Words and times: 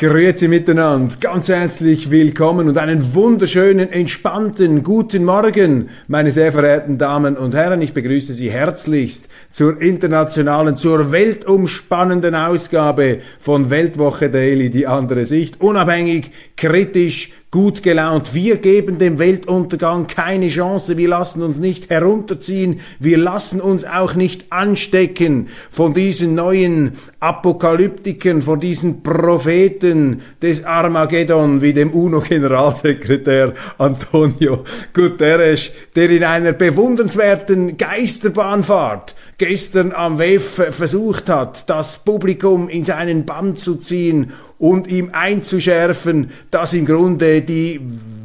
Grüezi 0.00 0.48
miteinander, 0.48 1.14
ganz 1.20 1.50
herzlich 1.50 2.10
willkommen 2.10 2.70
und 2.70 2.78
einen 2.78 3.14
wunderschönen, 3.14 3.92
entspannten 3.92 4.82
guten 4.82 5.26
Morgen, 5.26 5.90
meine 6.08 6.32
sehr 6.32 6.52
verehrten 6.52 6.96
Damen 6.96 7.36
und 7.36 7.54
Herren. 7.54 7.82
Ich 7.82 7.92
begrüße 7.92 8.32
Sie 8.32 8.50
herzlichst 8.50 9.28
zur 9.50 9.78
internationalen, 9.82 10.78
zur 10.78 11.12
weltumspannenden 11.12 12.34
Ausgabe 12.34 13.18
von 13.40 13.68
Weltwoche 13.68 14.30
Daily, 14.30 14.70
die 14.70 14.86
andere 14.86 15.26
Sicht, 15.26 15.60
unabhängig, 15.60 16.30
kritisch, 16.56 17.32
gut 17.50 17.82
gelaunt. 17.82 18.32
Wir 18.32 18.56
geben 18.56 18.98
dem 18.98 19.18
Weltuntergang 19.18 20.06
keine 20.06 20.48
Chance. 20.48 20.96
Wir 20.96 21.08
lassen 21.08 21.42
uns 21.42 21.58
nicht 21.58 21.90
herunterziehen. 21.90 22.80
Wir 23.00 23.18
lassen 23.18 23.60
uns 23.60 23.84
auch 23.84 24.14
nicht 24.14 24.52
anstecken 24.52 25.48
von 25.70 25.92
diesen 25.92 26.36
neuen 26.36 26.92
Apokalyptikern, 27.20 28.40
von 28.40 28.60
diesen 28.60 29.02
Propheten 29.02 30.22
des 30.40 30.64
Armageddon, 30.64 31.60
wie 31.60 31.74
dem 31.74 31.92
UNO-Generalsekretär 31.92 33.52
Antonio 33.76 34.64
Guterres, 34.94 35.70
der 35.94 36.08
in 36.08 36.24
einer 36.24 36.52
bewundernswerten 36.52 37.76
Geisterbahnfahrt 37.76 39.14
gestern 39.36 39.92
am 39.92 40.18
WEF 40.18 40.62
versucht 40.70 41.28
hat, 41.28 41.68
das 41.68 41.98
Publikum 41.98 42.70
in 42.70 42.84
seinen 42.86 43.26
Bann 43.26 43.54
zu 43.54 43.76
ziehen 43.76 44.32
und 44.58 44.88
ihm 44.88 45.10
einzuschärfen, 45.12 46.30
dass 46.50 46.72
im 46.74 46.86
Grunde 46.86 47.42
die 47.42 47.80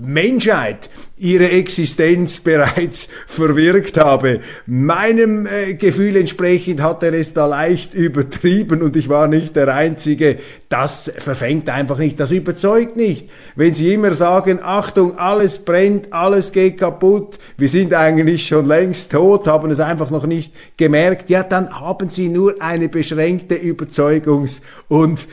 Menschheit 0.06 0.90
ihre 1.26 1.50
Existenz 1.50 2.40
bereits 2.42 3.10
verwirkt 3.28 3.98
habe. 3.98 4.40
Meinem 4.68 5.48
äh, 5.48 5.74
Gefühl 5.74 6.16
entsprechend 6.16 6.82
hat 6.82 7.02
er 7.04 7.14
es 7.14 7.34
da 7.34 7.48
leicht 7.48 7.94
übertrieben 7.96 8.82
und 8.82 8.96
ich 8.96 9.10
war 9.10 9.28
nicht 9.28 9.56
der 9.56 9.74
Einzige. 9.74 10.38
Das 10.70 11.12
verfängt 11.18 11.70
einfach 11.70 11.98
nicht, 11.98 12.20
das 12.20 12.32
überzeugt 12.32 12.96
nicht. 12.96 13.30
Wenn 13.56 13.74
Sie 13.74 13.94
immer 13.94 14.14
sagen, 14.14 14.60
Achtung, 14.62 15.18
alles 15.18 15.60
brennt, 15.60 16.14
alles 16.14 16.52
geht 16.52 16.78
kaputt, 16.78 17.38
wir 17.58 17.70
sind 17.70 17.94
eigentlich 17.94 18.46
schon 18.46 18.66
längst 18.66 19.12
tot, 19.12 19.48
haben 19.48 19.72
es 19.72 19.80
einfach 19.80 20.12
noch 20.12 20.28
nicht 20.28 20.54
gemerkt, 20.78 21.30
ja, 21.30 21.44
dann 21.44 21.80
haben 21.80 22.10
Sie 22.10 22.30
nur 22.30 22.62
eine 22.62 22.90
beschränkte 22.90 23.56
Überzeugungs- 23.56 24.62
und 24.88 25.28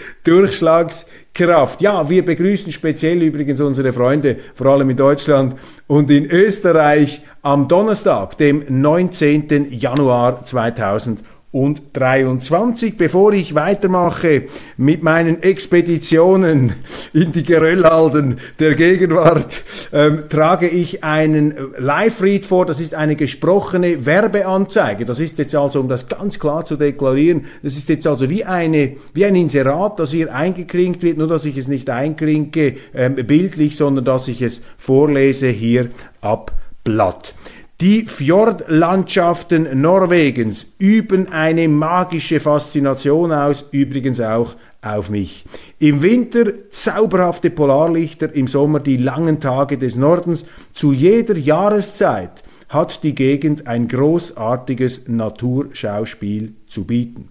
Durchschlagskraft. 1.32 1.80
Ja, 1.80 2.08
wir 2.08 2.24
begrüßen 2.24 2.72
speziell 2.72 3.22
übrigens 3.22 3.60
unsere 3.60 3.92
Freunde, 3.92 4.36
vor 4.54 4.66
allem 4.68 4.90
in 4.90 4.96
Deutschland, 4.96 5.56
und 5.86 6.10
in 6.10 6.26
Österreich 6.26 7.22
am 7.42 7.68
Donnerstag, 7.68 8.36
dem 8.38 8.64
19. 8.68 9.72
Januar 9.72 10.44
2020 10.44 11.31
und 11.52 11.82
23. 11.92 12.96
Bevor 12.96 13.32
ich 13.34 13.54
weitermache 13.54 14.44
mit 14.78 15.02
meinen 15.02 15.42
Expeditionen 15.42 16.72
in 17.12 17.30
die 17.30 17.42
Geröllhalden 17.42 18.38
der 18.58 18.74
Gegenwart, 18.74 19.62
ähm, 19.92 20.24
trage 20.30 20.66
ich 20.66 21.04
einen 21.04 21.54
Live-Read 21.78 22.46
vor. 22.46 22.64
Das 22.64 22.80
ist 22.80 22.94
eine 22.94 23.16
gesprochene 23.16 24.06
Werbeanzeige. 24.06 25.04
Das 25.04 25.20
ist 25.20 25.38
jetzt 25.38 25.54
also, 25.54 25.80
um 25.80 25.88
das 25.88 26.08
ganz 26.08 26.38
klar 26.38 26.64
zu 26.64 26.76
deklarieren, 26.76 27.44
das 27.62 27.76
ist 27.76 27.90
jetzt 27.90 28.06
also 28.06 28.30
wie, 28.30 28.44
eine, 28.44 28.96
wie 29.12 29.26
ein 29.26 29.36
Inserat, 29.36 30.00
das 30.00 30.10
hier 30.10 30.34
eingeklinkt 30.34 31.02
wird, 31.02 31.18
nur 31.18 31.28
dass 31.28 31.44
ich 31.44 31.58
es 31.58 31.68
nicht 31.68 31.90
einklinke 31.90 32.76
ähm, 32.94 33.14
bildlich, 33.14 33.76
sondern 33.76 34.06
dass 34.06 34.26
ich 34.26 34.40
es 34.40 34.62
vorlese 34.78 35.48
hier 35.48 35.90
ab 36.22 36.52
Blatt. 36.82 37.34
Die 37.82 38.06
Fjordlandschaften 38.06 39.80
Norwegens 39.80 40.66
üben 40.78 41.32
eine 41.32 41.66
magische 41.66 42.38
Faszination 42.38 43.32
aus, 43.32 43.70
übrigens 43.72 44.20
auch 44.20 44.54
auf 44.82 45.10
mich. 45.10 45.44
Im 45.80 46.00
Winter 46.00 46.68
zauberhafte 46.70 47.50
Polarlichter, 47.50 48.32
im 48.36 48.46
Sommer 48.46 48.78
die 48.78 48.98
langen 48.98 49.40
Tage 49.40 49.78
des 49.78 49.96
Nordens. 49.96 50.46
Zu 50.72 50.92
jeder 50.92 51.36
Jahreszeit 51.36 52.44
hat 52.68 53.02
die 53.02 53.16
Gegend 53.16 53.66
ein 53.66 53.88
großartiges 53.88 55.08
Naturschauspiel 55.08 56.54
zu 56.68 56.84
bieten. 56.84 57.30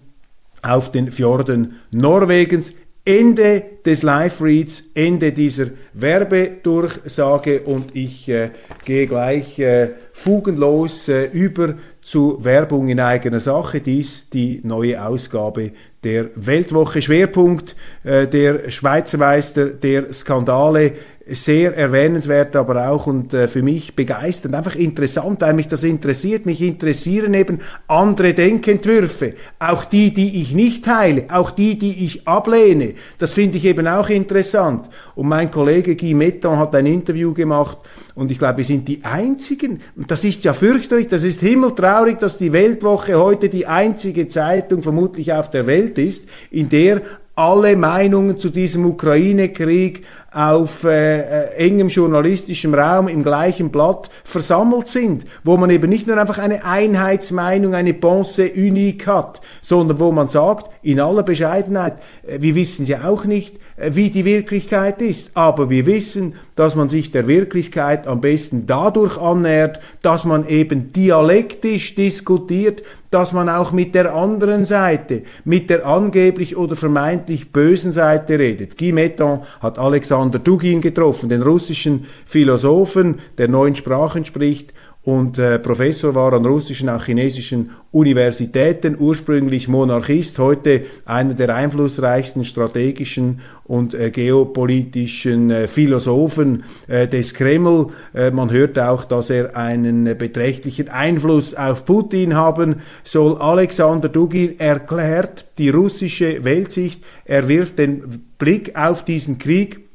auf 0.62 0.92
den 0.92 1.10
Fjorden 1.10 1.80
Norwegens 1.90 2.72
Ende 3.04 3.64
des 3.84 4.04
Live-Reads, 4.04 4.90
Ende 4.94 5.32
dieser 5.32 5.68
Werbedurchsage 5.94 7.62
und 7.62 7.96
ich 7.96 8.28
äh, 8.28 8.50
gehe 8.84 9.08
gleich 9.08 9.58
äh, 9.58 9.90
fugenlos 10.12 11.08
äh, 11.08 11.24
über 11.24 11.74
zu 12.00 12.44
Werbung 12.44 12.88
in 12.88 13.00
eigener 13.00 13.40
Sache. 13.40 13.80
Dies 13.80 14.28
die 14.30 14.60
neue 14.62 15.04
Ausgabe 15.04 15.72
der 16.04 16.30
Weltwoche. 16.34 17.02
Schwerpunkt 17.02 17.76
äh, 18.04 18.26
der 18.26 18.70
Schweizer 18.70 19.18
Meister 19.18 19.66
der 19.66 20.12
Skandale 20.12 20.92
sehr 21.34 21.76
erwähnenswert, 21.76 22.56
aber 22.56 22.88
auch 22.88 23.06
und 23.06 23.32
äh, 23.34 23.48
für 23.48 23.62
mich 23.62 23.94
begeisternd, 23.96 24.54
einfach 24.54 24.74
interessant, 24.74 25.40
weil 25.40 25.54
mich 25.54 25.68
das 25.68 25.82
interessiert. 25.82 26.46
Mich 26.46 26.60
interessieren 26.60 27.34
eben 27.34 27.60
andere 27.88 28.34
Denkentwürfe, 28.34 29.34
auch 29.58 29.84
die, 29.84 30.12
die 30.12 30.40
ich 30.40 30.54
nicht 30.54 30.84
teile, 30.84 31.26
auch 31.30 31.50
die, 31.50 31.78
die 31.78 32.04
ich 32.04 32.26
ablehne. 32.26 32.94
Das 33.18 33.32
finde 33.32 33.58
ich 33.58 33.64
eben 33.64 33.86
auch 33.86 34.08
interessant. 34.08 34.88
Und 35.14 35.28
mein 35.28 35.50
Kollege 35.50 35.96
Guy 35.96 36.14
Metton 36.14 36.58
hat 36.58 36.74
ein 36.74 36.86
Interview 36.86 37.32
gemacht 37.32 37.78
und 38.14 38.30
ich 38.30 38.38
glaube, 38.38 38.58
wir 38.58 38.64
sind 38.64 38.88
die 38.88 39.04
Einzigen. 39.04 39.80
Und 39.96 40.10
das 40.10 40.24
ist 40.24 40.44
ja 40.44 40.52
fürchterlich, 40.52 41.06
das 41.06 41.22
ist 41.22 41.40
himmeltraurig, 41.40 42.18
dass 42.18 42.38
die 42.38 42.52
Weltwoche 42.52 43.18
heute 43.18 43.48
die 43.48 43.66
einzige 43.66 44.28
Zeitung 44.28 44.82
vermutlich 44.82 45.32
auf 45.32 45.50
der 45.50 45.66
Welt 45.66 45.98
ist, 45.98 46.28
in 46.50 46.68
der 46.68 47.02
alle 47.34 47.76
Meinungen 47.76 48.38
zu 48.38 48.50
diesem 48.50 48.84
Ukraine-Krieg 48.84 50.02
auf 50.32 50.84
äh, 50.84 51.20
äh, 51.20 51.54
engem 51.56 51.88
journalistischem 51.88 52.74
Raum 52.74 53.08
im 53.08 53.22
gleichen 53.22 53.70
Blatt 53.70 54.08
versammelt 54.24 54.88
sind, 54.88 55.26
wo 55.44 55.56
man 55.56 55.70
eben 55.70 55.90
nicht 55.90 56.06
nur 56.06 56.18
einfach 56.18 56.38
eine 56.38 56.64
Einheitsmeinung, 56.64 57.74
eine 57.74 57.92
Pensée 57.92 58.52
unique 58.54 59.06
hat, 59.06 59.40
sondern 59.60 59.98
wo 59.98 60.10
man 60.10 60.28
sagt, 60.28 60.70
in 60.82 61.00
aller 61.00 61.22
Bescheidenheit, 61.22 61.94
wir 62.24 62.54
wissen 62.54 62.86
ja 62.86 63.08
auch 63.08 63.24
nicht, 63.24 63.56
äh, 63.76 63.90
wie 63.94 64.10
die 64.10 64.24
Wirklichkeit 64.24 65.02
ist, 65.02 65.32
aber 65.34 65.70
wir 65.70 65.86
wissen, 65.86 66.34
dass 66.54 66.76
man 66.76 66.88
sich 66.88 67.10
der 67.10 67.26
Wirklichkeit 67.26 68.06
am 68.06 68.20
besten 68.20 68.66
dadurch 68.66 69.18
annähert, 69.18 69.80
dass 70.02 70.24
man 70.24 70.46
eben 70.46 70.92
dialektisch 70.92 71.94
diskutiert, 71.94 72.82
dass 73.10 73.32
man 73.32 73.48
auch 73.48 73.72
mit 73.72 73.94
der 73.94 74.14
anderen 74.14 74.64
Seite, 74.64 75.22
mit 75.44 75.68
der 75.68 75.84
angeblich 75.84 76.56
oder 76.56 76.76
vermeintlich 76.76 77.52
bösen 77.52 77.92
Seite 77.92 78.38
redet. 78.38 78.78
Guy 78.78 78.92
Metton 78.92 79.40
hat 79.60 79.78
Alexander 79.78 80.38
Dugin 80.38 80.80
getroffen, 80.80 81.28
den 81.28 81.42
russischen 81.42 82.06
Philosophen, 82.24 83.18
der 83.36 83.48
neuen 83.48 83.74
Sprachen 83.74 84.24
spricht 84.24 84.72
und 85.04 85.36
äh, 85.36 85.58
Professor 85.58 86.14
war 86.14 86.32
an 86.32 86.46
russischen, 86.46 86.88
auch 86.88 87.04
chinesischen 87.04 87.70
Universitäten, 87.90 88.96
ursprünglich 88.96 89.66
Monarchist, 89.66 90.38
heute 90.38 90.82
einer 91.04 91.34
der 91.34 91.54
einflussreichsten 91.54 92.44
strategischen 92.44 93.40
und 93.64 93.94
äh, 93.94 94.12
geopolitischen 94.12 95.50
äh, 95.50 95.66
Philosophen 95.66 96.62
äh, 96.86 97.08
des 97.08 97.34
Kreml. 97.34 97.88
Äh, 98.14 98.30
man 98.30 98.52
hört 98.52 98.78
auch, 98.78 99.04
dass 99.04 99.30
er 99.30 99.56
einen 99.56 100.16
beträchtlichen 100.16 100.88
Einfluss 100.88 101.54
auf 101.54 101.84
Putin 101.84 102.36
haben 102.36 102.76
soll. 103.02 103.38
Alexander 103.38 104.08
Dugin 104.08 104.60
erklärt 104.60 105.46
die 105.58 105.70
russische 105.70 106.44
Weltsicht, 106.44 107.02
er 107.24 107.48
wirft 107.48 107.80
den 107.80 108.22
Blick 108.38 108.76
auf 108.76 109.04
diesen 109.04 109.38
Krieg 109.38 109.91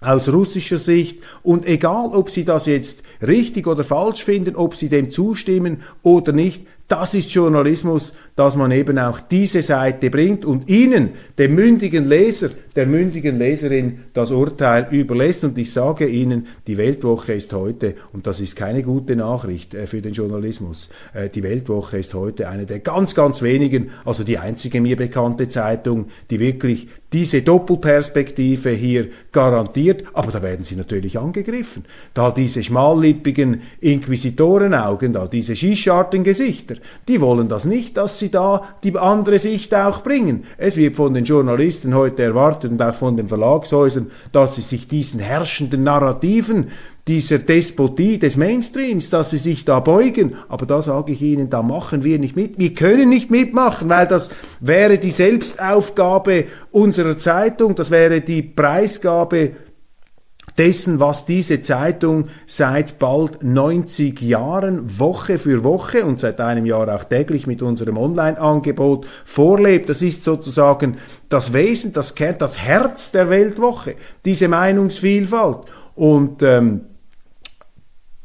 aus 0.00 0.28
russischer 0.28 0.78
Sicht. 0.78 1.22
Und 1.42 1.66
egal, 1.66 2.10
ob 2.12 2.30
Sie 2.30 2.44
das 2.44 2.66
jetzt 2.66 3.02
richtig 3.26 3.66
oder 3.66 3.84
falsch 3.84 4.24
finden, 4.24 4.56
ob 4.56 4.74
Sie 4.74 4.88
dem 4.88 5.10
zustimmen 5.10 5.82
oder 6.02 6.32
nicht, 6.32 6.66
das 6.88 7.12
ist 7.12 7.30
Journalismus, 7.30 8.14
dass 8.34 8.56
man 8.56 8.70
eben 8.70 8.98
auch 8.98 9.20
diese 9.20 9.62
Seite 9.62 10.08
bringt 10.08 10.46
und 10.46 10.70
Ihnen, 10.70 11.10
dem 11.36 11.54
mündigen 11.54 12.08
Leser, 12.08 12.48
der 12.74 12.86
mündigen 12.86 13.38
Leserin, 13.38 14.04
das 14.14 14.30
Urteil 14.30 14.88
überlässt. 14.90 15.44
Und 15.44 15.58
ich 15.58 15.70
sage 15.70 16.06
Ihnen, 16.06 16.46
die 16.66 16.78
Weltwoche 16.78 17.34
ist 17.34 17.52
heute, 17.52 17.94
und 18.14 18.26
das 18.26 18.40
ist 18.40 18.56
keine 18.56 18.82
gute 18.82 19.16
Nachricht 19.16 19.74
äh, 19.74 19.86
für 19.86 20.00
den 20.00 20.14
Journalismus, 20.14 20.88
äh, 21.12 21.28
die 21.28 21.42
Weltwoche 21.42 21.98
ist 21.98 22.14
heute 22.14 22.48
eine 22.48 22.64
der 22.64 22.78
ganz, 22.78 23.14
ganz 23.14 23.42
wenigen, 23.42 23.90
also 24.06 24.24
die 24.24 24.38
einzige 24.38 24.80
mir 24.80 24.96
bekannte 24.96 25.46
Zeitung, 25.48 26.06
die 26.30 26.40
wirklich 26.40 26.88
diese 27.12 27.42
Doppelperspektive 27.42 28.70
hier 28.70 29.08
garantiert. 29.32 30.04
Aber 30.14 30.32
da 30.32 30.42
werden 30.42 30.64
sie 30.64 30.76
natürlich 30.76 31.18
angegriffen. 31.18 31.84
Da 32.14 32.30
diese 32.30 32.62
schmallippigen 32.62 33.62
Inquisitorenaugen, 33.80 35.12
da 35.12 35.26
diese 35.26 35.56
schießscharten 35.56 36.24
Gesichter, 36.24 36.77
die 37.08 37.20
wollen 37.20 37.48
das 37.48 37.64
nicht, 37.64 37.96
dass 37.96 38.18
sie 38.18 38.30
da 38.30 38.62
die 38.82 38.96
andere 38.96 39.38
Sicht 39.38 39.74
auch 39.74 40.02
bringen. 40.02 40.44
Es 40.56 40.76
wird 40.76 40.96
von 40.96 41.14
den 41.14 41.24
Journalisten 41.24 41.94
heute 41.94 42.22
erwartet 42.22 42.72
und 42.72 42.82
auch 42.82 42.94
von 42.94 43.16
den 43.16 43.28
Verlagshäusern, 43.28 44.10
dass 44.32 44.56
sie 44.56 44.62
sich 44.62 44.88
diesen 44.88 45.20
herrschenden 45.20 45.84
Narrativen 45.84 46.68
dieser 47.08 47.38
Despotie 47.38 48.18
des 48.18 48.36
Mainstreams, 48.36 49.08
dass 49.08 49.30
sie 49.30 49.38
sich 49.38 49.64
da 49.64 49.80
beugen. 49.80 50.36
Aber 50.48 50.66
da 50.66 50.82
sage 50.82 51.12
ich 51.12 51.22
Ihnen, 51.22 51.48
da 51.48 51.62
machen 51.62 52.04
wir 52.04 52.18
nicht 52.18 52.36
mit. 52.36 52.58
Wir 52.58 52.74
können 52.74 53.08
nicht 53.08 53.30
mitmachen, 53.30 53.88
weil 53.88 54.06
das 54.06 54.30
wäre 54.60 54.98
die 54.98 55.10
Selbstaufgabe 55.10 56.44
unserer 56.70 57.18
Zeitung, 57.18 57.74
das 57.74 57.90
wäre 57.90 58.20
die 58.20 58.42
Preisgabe 58.42 59.52
dessen, 60.58 60.98
was 60.98 61.24
diese 61.24 61.62
Zeitung 61.62 62.26
seit 62.46 62.98
bald 62.98 63.44
90 63.44 64.20
Jahren 64.20 64.98
Woche 64.98 65.38
für 65.38 65.62
Woche 65.62 66.04
und 66.04 66.18
seit 66.18 66.40
einem 66.40 66.66
Jahr 66.66 66.92
auch 66.94 67.04
täglich 67.04 67.46
mit 67.46 67.62
unserem 67.62 67.96
Online-Angebot 67.96 69.06
vorlebt. 69.24 69.88
Das 69.88 70.02
ist 70.02 70.24
sozusagen 70.24 70.96
das 71.28 71.52
Wesen, 71.52 71.92
das 71.92 72.16
Kern, 72.16 72.36
das 72.38 72.58
Herz 72.58 73.12
der 73.12 73.30
Weltwoche, 73.30 73.94
diese 74.24 74.48
Meinungsvielfalt. 74.48 75.58
Und 75.94 76.42
ähm, 76.42 76.82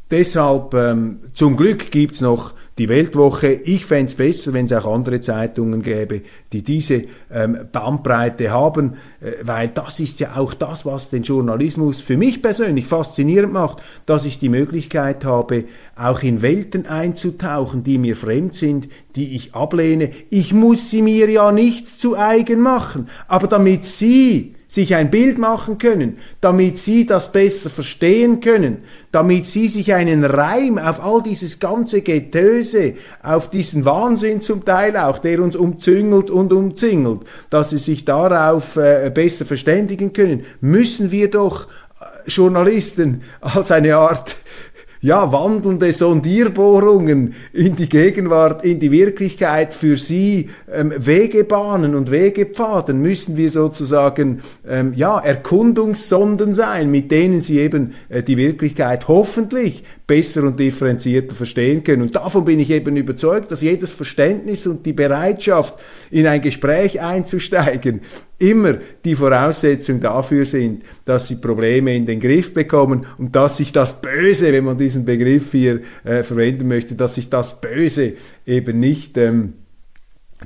deshalb, 0.10 0.74
ähm, 0.74 1.20
zum 1.34 1.56
Glück 1.56 1.92
gibt's 1.92 2.20
noch 2.20 2.54
die 2.78 2.90
Weltwoche. 2.90 3.52
Ich 3.52 3.86
fände 3.86 4.06
es 4.06 4.16
besser, 4.16 4.54
wenn 4.54 4.66
es 4.66 4.74
auch 4.74 4.92
andere 4.92 5.22
Zeitungen 5.22 5.82
gäbe, 5.82 6.22
die 6.52 6.64
diese 6.64 7.04
ähm, 7.32 7.68
Bandbreite 7.72 8.52
haben, 8.52 8.94
äh, 9.22 9.34
weil 9.44 9.70
das 9.70 10.00
ist 10.00 10.20
ja 10.20 10.36
auch 10.36 10.54
das, 10.54 10.86
was 10.86 11.10
den 11.10 11.24
Journalismus 11.24 12.02
für 12.02 12.18
mich 12.18 12.42
persönlich 12.42 12.88
faszinierend 12.88 13.54
macht, 13.54 13.84
dass 14.06 14.26
ich 14.26 14.40
die 14.40 14.50
Möglichkeit 14.50 15.24
habe, 15.24 15.66
auch 15.96 16.24
in 16.24 16.42
Welten 16.42 16.88
einzutauchen, 16.88 17.84
die 17.84 17.98
mir 17.98 18.16
fremd 18.16 18.56
sind, 18.56 18.90
die 19.16 19.36
ich 19.36 19.54
ablehne. 19.54 20.10
Ich 20.30 20.54
muss 20.54 20.90
sie 20.90 21.02
mir 21.02 21.30
ja 21.30 21.52
nicht 21.52 21.88
zu 21.88 22.18
eigen 22.18 22.60
machen, 22.60 23.08
aber 23.28 23.48
damit 23.48 23.86
Sie 23.86 24.56
sich 24.74 24.96
ein 24.96 25.12
Bild 25.12 25.38
machen 25.38 25.78
können, 25.78 26.18
damit 26.42 26.80
sie 26.80 27.06
das 27.06 27.32
besser 27.32 27.70
verstehen 27.70 28.40
können, 28.40 28.80
damit 29.12 29.46
sie 29.46 29.68
sich 29.68 29.94
einen 29.94 30.26
Reim 30.26 30.80
auf 30.80 31.00
all 31.00 31.22
dieses 31.22 31.60
ganze 31.60 32.02
Getöse, 32.02 32.96
auf 33.22 33.52
diesen 33.52 33.86
Wahnsinn 33.86 34.42
zum 34.42 34.66
Teil 34.66 34.98
auch, 34.98 35.20
der 35.20 35.44
uns 35.44 35.56
umzüngelt 35.56 36.32
und 36.32 36.52
umzingelt, 36.52 37.22
dass 37.52 37.70
sie 37.70 37.78
sich 37.78 38.04
darauf 38.04 38.76
äh, 38.76 39.12
besser 39.14 39.46
verständigen 39.46 40.12
können, 40.12 40.44
müssen 40.60 41.12
wir 41.12 41.30
doch 41.30 41.68
äh, 41.68 42.28
Journalisten 42.28 43.22
als 43.42 43.70
eine 43.70 43.98
Art 43.98 44.38
ja, 45.04 45.34
wandelnde 45.34 45.92
Sondierbohrungen 45.92 47.34
in 47.52 47.76
die 47.76 47.90
Gegenwart, 47.90 48.64
in 48.64 48.80
die 48.80 48.90
Wirklichkeit 48.90 49.74
für 49.74 49.98
sie 49.98 50.50
ähm, 50.72 50.94
Wegebahnen 50.98 51.94
und 51.94 52.10
Wegepfaden 52.10 53.02
müssen 53.02 53.36
wir 53.36 53.50
sozusagen 53.50 54.40
ähm, 54.66 54.94
ja, 54.96 55.20
Erkundungssonden 55.20 56.54
sein, 56.54 56.90
mit 56.90 57.12
denen 57.12 57.42
sie 57.42 57.60
eben 57.60 57.96
äh, 58.08 58.24
die 58.24 58.38
Wirklichkeit 58.38 59.10
hoffentlich 59.10 59.84
besser 60.06 60.44
und 60.44 60.60
differenzierter 60.60 61.34
verstehen 61.34 61.84
können. 61.84 62.02
Und 62.02 62.16
davon 62.16 62.44
bin 62.44 62.60
ich 62.60 62.70
eben 62.70 62.98
überzeugt, 62.98 63.52
dass 63.52 63.62
jedes 63.62 63.94
Verständnis 63.94 64.68
und 64.68 64.86
die 64.86 64.94
Bereitschaft, 64.94 65.76
in 66.12 66.28
ein 66.28 66.42
Gespräch 66.42 67.02
einzusteigen, 67.02 68.02
immer 68.38 68.76
die 69.06 69.16
Voraussetzung 69.16 70.02
dafür 70.02 70.46
sind, 70.46 70.84
dass 71.06 71.30
sie 71.30 71.36
Probleme 71.36 71.96
in 71.96 72.06
den 72.06 72.20
Griff 72.20 72.54
bekommen 72.54 73.06
und 73.18 73.36
dass 73.36 73.58
sich 73.58 73.72
das 73.72 74.02
Böse, 74.02 74.52
wenn 74.52 74.66
man 74.66 74.78
diesen 74.78 75.06
Begriff 75.06 75.52
hier 75.52 75.82
äh, 76.04 76.24
verwenden 76.24 76.68
möchte, 76.68 76.96
dass 76.96 77.16
sich 77.16 77.30
das 77.30 77.62
Böse 77.62 78.14
eben 78.46 78.80
nicht 78.80 79.18
ähm, 79.18 79.54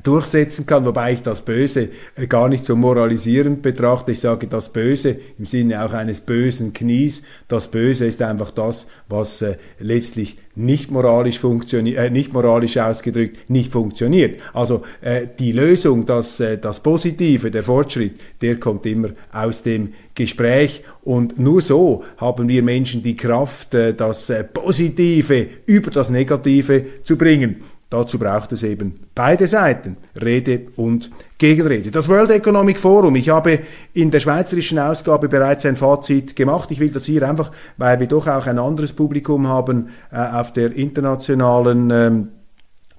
durchsetzen 0.03 0.65
kann, 0.65 0.85
wobei 0.85 1.13
ich 1.13 1.23
das 1.23 1.41
Böse 1.41 1.89
äh, 2.15 2.27
gar 2.27 2.49
nicht 2.49 2.65
so 2.65 2.75
moralisierend 2.75 3.61
betrachte. 3.61 4.11
Ich 4.11 4.19
sage 4.19 4.47
das 4.47 4.69
Böse 4.69 5.17
im 5.37 5.45
Sinne 5.45 5.83
auch 5.83 5.93
eines 5.93 6.21
bösen 6.21 6.73
Knies. 6.73 7.23
Das 7.47 7.69
Böse 7.69 8.05
ist 8.05 8.21
einfach 8.21 8.51
das, 8.51 8.87
was 9.09 9.41
äh, 9.41 9.57
letztlich 9.79 10.37
nicht 10.55 10.89
moralisch 10.89 11.39
funktioniert, 11.39 11.97
äh, 11.97 12.09
nicht 12.09 12.33
moralisch 12.33 12.77
ausgedrückt, 12.77 13.49
nicht 13.49 13.71
funktioniert. 13.71 14.41
Also 14.53 14.81
äh, 15.01 15.27
die 15.39 15.51
Lösung, 15.51 16.05
das, 16.05 16.39
äh, 16.39 16.57
das 16.57 16.81
Positive, 16.81 17.51
der 17.51 17.63
Fortschritt, 17.63 18.19
der 18.41 18.59
kommt 18.59 18.85
immer 18.85 19.09
aus 19.31 19.61
dem 19.61 19.93
Gespräch 20.15 20.83
und 21.03 21.37
nur 21.37 21.61
so 21.61 22.03
haben 22.17 22.49
wir 22.49 22.63
Menschen 22.63 23.03
die 23.03 23.15
Kraft, 23.15 23.75
äh, 23.75 23.93
das 23.93 24.29
äh, 24.29 24.43
Positive 24.43 25.47
über 25.67 25.91
das 25.91 26.09
Negative 26.09 27.03
zu 27.03 27.17
bringen. 27.17 27.57
Dazu 27.89 28.19
braucht 28.19 28.51
es 28.51 28.63
eben 28.63 28.99
beide 29.15 29.47
Seiten, 29.47 29.95
Rede 30.21 30.67
und 30.75 31.09
Gegenrede. 31.37 31.89
Das 31.89 32.09
World 32.09 32.31
Economic 32.31 32.79
Forum, 32.79 33.15
ich 33.15 33.29
habe 33.29 33.59
in 33.93 34.11
der 34.11 34.19
schweizerischen 34.19 34.77
Ausgabe 34.77 35.29
bereits 35.29 35.65
ein 35.65 35.77
Fazit 35.77 36.35
gemacht. 36.35 36.69
Ich 36.71 36.81
will 36.81 36.89
das 36.89 37.05
hier 37.05 37.27
einfach, 37.27 37.51
weil 37.77 37.99
wir 38.01 38.07
doch 38.07 38.27
auch 38.27 38.45
ein 38.45 38.59
anderes 38.59 38.91
Publikum 38.91 39.47
haben, 39.47 39.89
äh, 40.11 40.17
auf 40.17 40.51
der 40.51 40.75
internationalen 40.75 41.89
ähm, 41.89 42.27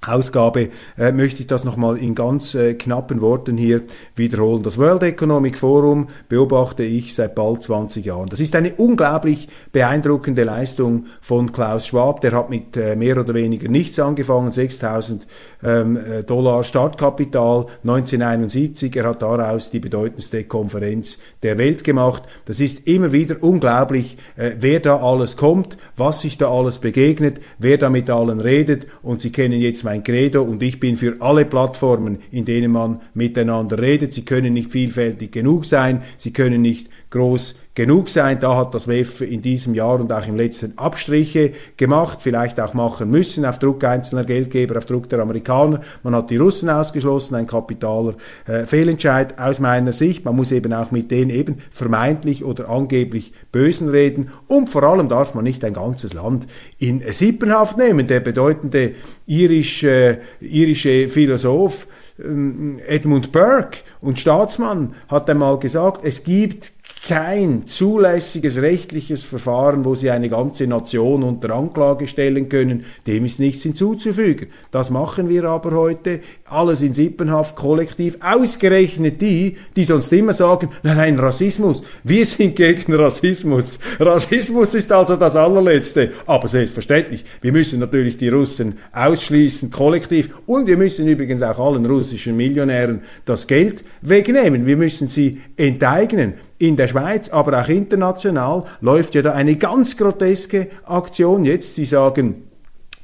Ausgabe 0.06 0.68
äh, 0.96 1.12
möchte 1.12 1.40
ich 1.40 1.46
das 1.48 1.64
nochmal 1.64 1.98
in 1.98 2.14
ganz 2.14 2.54
äh, 2.54 2.74
knappen 2.74 3.20
Worten 3.20 3.56
hier 3.56 3.82
wiederholen. 4.14 4.62
Das 4.62 4.78
World 4.78 5.02
Economic 5.02 5.58
Forum 5.58 6.06
beobachte 6.28 6.84
ich 6.84 7.14
seit 7.14 7.34
bald 7.34 7.62
20 7.62 8.04
Jahren. 8.04 8.28
Das 8.28 8.40
ist 8.40 8.54
eine 8.54 8.74
unglaublich 8.74 9.48
beeindruckende 9.72 10.44
Leistung 10.44 11.06
von 11.20 11.50
Klaus 11.50 11.86
Schwab. 11.86 12.20
Der 12.20 12.32
hat 12.32 12.48
mit 12.48 12.76
äh, 12.76 12.94
mehr 12.94 13.18
oder 13.18 13.34
weniger 13.34 13.68
nichts 13.68 13.98
angefangen, 13.98 14.52
6000 14.52 15.26
ähm, 15.64 15.96
äh, 15.96 16.22
Dollar 16.22 16.62
Startkapital 16.62 17.66
1971. 17.82 18.94
Er 18.96 19.08
hat 19.08 19.22
daraus 19.22 19.70
die 19.70 19.80
bedeutendste 19.80 20.44
Konferenz 20.44 21.18
der 21.42 21.58
Welt 21.58 21.82
gemacht. 21.82 22.22
Das 22.44 22.60
ist 22.60 22.86
immer 22.86 23.12
wieder 23.12 23.36
unglaublich, 23.40 24.16
äh, 24.36 24.52
wer 24.60 24.78
da 24.78 25.00
alles 25.00 25.36
kommt, 25.36 25.76
was 25.96 26.20
sich 26.20 26.38
da 26.38 26.50
alles 26.50 26.78
begegnet, 26.78 27.40
wer 27.58 27.78
da 27.78 27.90
mit 27.90 28.08
allen 28.10 28.40
redet 28.40 28.86
und 29.02 29.20
Sie 29.20 29.32
kennen 29.32 29.58
jetzt 29.60 29.87
mein 29.88 30.02
Credo 30.02 30.42
und 30.42 30.62
ich 30.62 30.80
bin 30.80 30.98
für 30.98 31.16
alle 31.20 31.46
Plattformen, 31.46 32.18
in 32.30 32.44
denen 32.44 32.72
man 32.72 33.00
miteinander 33.14 33.78
redet. 33.78 34.12
Sie 34.12 34.22
können 34.22 34.52
nicht 34.52 34.70
vielfältig 34.70 35.32
genug 35.32 35.64
sein, 35.64 36.02
sie 36.18 36.30
können 36.30 36.60
nicht 36.60 36.90
groß 37.08 37.54
genug 37.78 38.08
sein. 38.08 38.40
Da 38.40 38.56
hat 38.56 38.74
das 38.74 38.88
WEF 38.88 39.20
in 39.20 39.40
diesem 39.40 39.72
Jahr 39.72 40.00
und 40.00 40.12
auch 40.12 40.26
im 40.26 40.34
letzten 40.34 40.76
Abstriche 40.76 41.52
gemacht, 41.76 42.18
vielleicht 42.20 42.60
auch 42.60 42.74
machen 42.74 43.08
müssen, 43.08 43.44
auf 43.44 43.60
Druck 43.60 43.84
einzelner 43.84 44.24
Geldgeber, 44.24 44.76
auf 44.76 44.86
Druck 44.86 45.08
der 45.08 45.20
Amerikaner. 45.20 45.80
Man 46.02 46.12
hat 46.16 46.28
die 46.28 46.38
Russen 46.38 46.70
ausgeschlossen, 46.70 47.36
ein 47.36 47.46
kapitaler 47.46 48.16
äh, 48.48 48.66
Fehlentscheid 48.66 49.38
aus 49.38 49.60
meiner 49.60 49.92
Sicht. 49.92 50.24
Man 50.24 50.34
muss 50.34 50.50
eben 50.50 50.72
auch 50.72 50.90
mit 50.90 51.12
denen 51.12 51.30
eben 51.30 51.58
vermeintlich 51.70 52.44
oder 52.44 52.68
angeblich 52.68 53.32
Bösen 53.52 53.88
reden. 53.88 54.30
Und 54.48 54.70
vor 54.70 54.82
allem 54.82 55.08
darf 55.08 55.36
man 55.36 55.44
nicht 55.44 55.64
ein 55.64 55.74
ganzes 55.74 56.14
Land 56.14 56.48
in 56.78 57.00
Sippenhaft 57.12 57.78
nehmen. 57.78 58.08
Der 58.08 58.18
bedeutende 58.18 58.96
irisch, 59.28 59.84
äh, 59.84 60.18
irische 60.40 61.08
Philosoph, 61.08 61.86
ähm, 62.20 62.80
Edmund 62.86 63.30
Burke 63.30 63.78
und 64.00 64.18
Staatsmann 64.18 64.94
hat 65.06 65.30
einmal 65.30 65.58
gesagt, 65.60 66.04
es 66.04 66.24
gibt 66.24 66.72
kein 67.06 67.66
zulässiges 67.66 68.60
rechtliches 68.60 69.24
Verfahren, 69.24 69.84
wo 69.84 69.94
sie 69.94 70.10
eine 70.10 70.28
ganze 70.28 70.66
Nation 70.66 71.22
unter 71.22 71.54
Anklage 71.54 72.08
stellen 72.08 72.48
können, 72.48 72.84
dem 73.06 73.24
ist 73.24 73.40
nichts 73.40 73.62
hinzuzufügen. 73.62 74.48
Das 74.70 74.90
machen 74.90 75.28
wir 75.28 75.44
aber 75.44 75.76
heute, 75.76 76.20
alles 76.50 76.82
in 76.82 76.94
Sippenhaft, 76.94 77.56
kollektiv, 77.56 78.18
ausgerechnet 78.20 79.20
die, 79.20 79.56
die 79.76 79.84
sonst 79.84 80.12
immer 80.12 80.32
sagen, 80.32 80.70
nein, 80.82 80.96
nein, 80.96 81.18
Rassismus, 81.18 81.82
wir 82.04 82.24
sind 82.24 82.56
gegen 82.56 82.94
Rassismus. 82.94 83.78
Rassismus 83.98 84.74
ist 84.74 84.90
also 84.92 85.16
das 85.16 85.36
allerletzte. 85.36 86.12
Aber 86.26 86.48
selbstverständlich, 86.48 87.24
wir 87.40 87.52
müssen 87.52 87.80
natürlich 87.80 88.16
die 88.16 88.28
Russen 88.28 88.78
ausschließen, 88.92 89.70
kollektiv, 89.70 90.30
und 90.46 90.66
wir 90.66 90.76
müssen 90.76 91.06
übrigens 91.06 91.42
auch 91.42 91.58
allen 91.58 91.86
russischen 91.86 92.36
Millionären 92.36 93.02
das 93.24 93.46
Geld 93.46 93.84
wegnehmen. 94.02 94.66
Wir 94.66 94.76
müssen 94.76 95.08
sie 95.08 95.40
enteignen 95.56 96.34
in 96.58 96.76
der 96.76 96.88
Schweiz, 96.88 97.28
aber 97.28 97.60
auch 97.60 97.68
international 97.68 98.64
läuft 98.80 99.14
ja 99.14 99.22
da 99.22 99.32
eine 99.32 99.56
ganz 99.56 99.96
groteske 99.96 100.68
Aktion 100.84 101.44
jetzt. 101.44 101.74
Sie 101.74 101.84
sagen, 101.84 102.48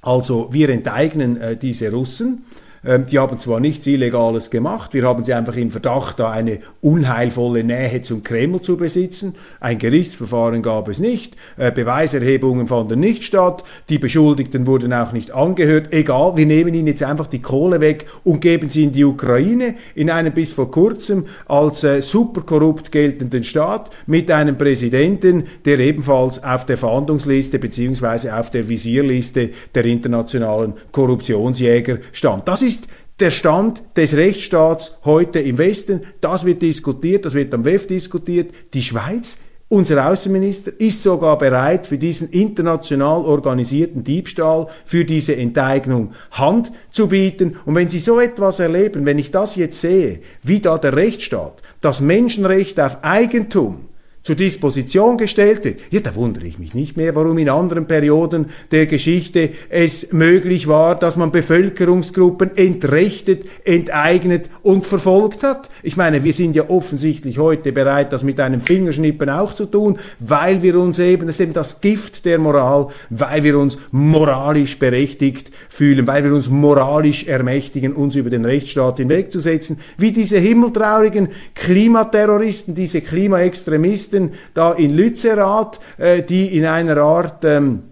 also 0.03 0.49
wir 0.53 0.69
enteignen 0.69 1.41
äh, 1.41 1.57
diese 1.57 1.91
Russen 1.91 2.45
die 2.85 3.19
haben 3.19 3.39
zwar 3.39 3.61
nichts 3.61 3.87
Illegales 3.87 4.51
gemacht, 4.51 4.93
wir 4.93 5.05
haben 5.05 5.25
sie 5.25 5.33
einfach 5.33 5.57
im 5.57 5.71
Verdacht, 5.71 6.21
da 6.21 6.31
eine 6.31 6.59
unheilvolle 6.81 7.65
Nähe 7.65 8.03
zum 8.03 8.23
Kreml 8.23 8.61
zu 8.61 8.77
besitzen. 8.77 9.35
Ein 9.61 9.79
Gerichtsverfahren 9.79 10.63
gab 10.63 10.89
es 10.89 10.99
nicht, 10.99 11.37
äh, 11.57 11.71
Beweiserhebungen 11.71 12.67
fanden 12.67 13.01
nicht 13.01 13.25
statt, 13.25 13.65
die 13.89 13.99
Beschuldigten 13.99 14.67
wurden 14.67 14.93
auch 14.93 15.13
nicht 15.13 15.31
angehört. 15.31 15.93
Egal, 15.93 16.37
wir 16.37 16.47
nehmen 16.47 16.75
ihnen 16.75 16.89
jetzt 16.89 17.03
einfach 17.03 17.27
die 17.27 17.41
Kohle 17.41 17.81
weg 17.81 18.07
und 18.25 18.41
geben 18.41 18.69
sie 18.69 18.85
in 18.85 18.93
die 18.93 19.05
Ukraine, 19.05 19.77
in 19.95 20.11
einen 20.11 20.33
bis 20.33 20.53
vor 20.53 20.71
kurzem 20.71 21.27
als 21.47 21.85
äh, 21.85 22.03
super 22.03 22.43
korrupt 22.43 22.93
geltenden 22.93 23.45
Staat 23.45 23.91
mit 24.07 24.31
einem 24.31 24.59
Präsidenten, 24.59 25.45
der 25.65 25.79
ebenfalls 25.79 26.43
auf 26.43 26.67
der 26.67 26.77
Fahndungsliste 26.77 27.59
bzw. 27.59 28.31
auf 28.31 28.51
der 28.51 28.69
Visierliste 28.69 29.51
der 29.75 29.85
internationalen 29.85 30.75
Korruptionsjäger 30.93 31.99
stand. 32.13 32.49
Das 32.49 32.63
ist 32.63 32.74
ist 32.75 32.89
der 33.21 33.31
Stand 33.31 33.83
des 33.97 34.17
Rechtsstaats 34.17 34.99
heute 35.05 35.39
im 35.39 35.59
Westen. 35.59 36.01
Das 36.21 36.45
wird 36.45 36.63
diskutiert, 36.63 37.25
das 37.25 37.35
wird 37.35 37.55
am 37.55 37.65
WEF 37.65 37.87
diskutiert. 37.87 38.53
Die 38.75 38.83
Schweiz, 38.83 39.39
unser 39.69 40.11
Außenminister, 40.11 40.73
ist 40.79 41.03
sogar 41.03 41.39
bereit, 41.39 41.87
für 41.87 41.99
diesen 41.99 42.31
international 42.31 43.23
organisierten 43.23 44.03
Diebstahl, 44.03 44.67
für 44.85 45.05
diese 45.05 45.37
Enteignung 45.37 46.13
Hand 46.33 46.73
zu 46.91 47.07
bieten. 47.07 47.57
Und 47.65 47.77
wenn 47.77 47.89
Sie 47.89 48.01
so 48.01 48.19
etwas 48.19 48.59
erleben, 48.59 49.07
wenn 49.07 49.19
ich 49.19 49.31
das 49.31 49.55
jetzt 49.55 49.81
sehe, 49.81 50.21
wie 50.43 50.59
da 50.59 50.77
der 50.77 50.97
Rechtsstaat, 50.97 51.63
das 51.81 52.01
Menschenrecht 52.01 52.81
auf 52.81 53.05
Eigentum, 53.05 53.89
zur 54.25 54.37
Disposition 54.37 55.19
gestellt 55.19 55.65
wird, 55.65 55.81
ja, 55.91 56.01
da 56.01 56.15
wundere 56.17 56.47
ich 56.47 56.59
mich 56.59 56.75
nicht 56.75 56.97
mehr, 56.97 57.15
warum 57.15 57.37
in 57.37 57.51
anderen 57.51 57.87
Perioden 57.87 58.47
der 58.71 58.87
Geschichte 58.87 59.51
es 59.69 60.13
möglich 60.13 60.67
war, 60.67 60.99
dass 60.99 61.17
man 61.17 61.31
Bevölkerungsgruppen 61.31 62.57
entrechtet, 62.57 63.45
enteignet 63.65 64.49
und 64.63 64.87
verfolgt 64.87 65.43
hat. 65.43 65.69
Ich 65.83 65.99
meine, 65.99 66.25
wir 66.25 66.33
sind 66.33 66.57
ja 66.57 66.71
offensichtlich 66.71 67.37
heute 67.37 67.71
bereit, 67.73 68.15
das 68.15 68.25
mit 68.25 68.41
einem 68.41 68.63
Fingerschnippen 68.63 69.29
auch 69.29 69.53
zu 69.53 69.67
tun, 69.67 69.99
weil 70.21 70.63
wir 70.63 70.79
uns 70.79 70.99
eben, 70.99 71.27
das 71.27 71.37
ist 71.37 71.41
eben 71.41 71.53
das 71.53 71.83
Gift 71.83 72.25
der 72.25 72.39
Moral, 72.39 72.89
weil 73.11 73.45
wir 73.45 73.59
uns 73.59 73.77
moralisch 73.91 74.79
berechtigt 74.79 75.51
fühlen, 75.69 76.07
weil 76.07 76.25
wir 76.25 76.33
uns 76.33 76.49
moralisch 76.49 77.27
ermächtigen, 77.27 77.93
uns 77.93 78.15
über 78.15 78.31
den 78.31 78.47
Rechtsstaat 78.47 78.97
hinwegzusetzen, 78.97 79.81
wie 79.99 80.13
diese 80.13 80.39
himmeltraurigen 80.39 81.29
Klimaterroristen, 81.55 82.75
diese 82.75 83.03
Klimaextremisten, 83.03 84.14
Journalisten 84.15 84.33
da 84.55 84.73
in 84.73 84.97
Lützerath, 84.97 85.81
äh, 85.99 86.23
die 86.23 86.57
in 86.57 86.65
einer 86.65 86.97
Art 86.99 87.45
ähm, 87.45 87.83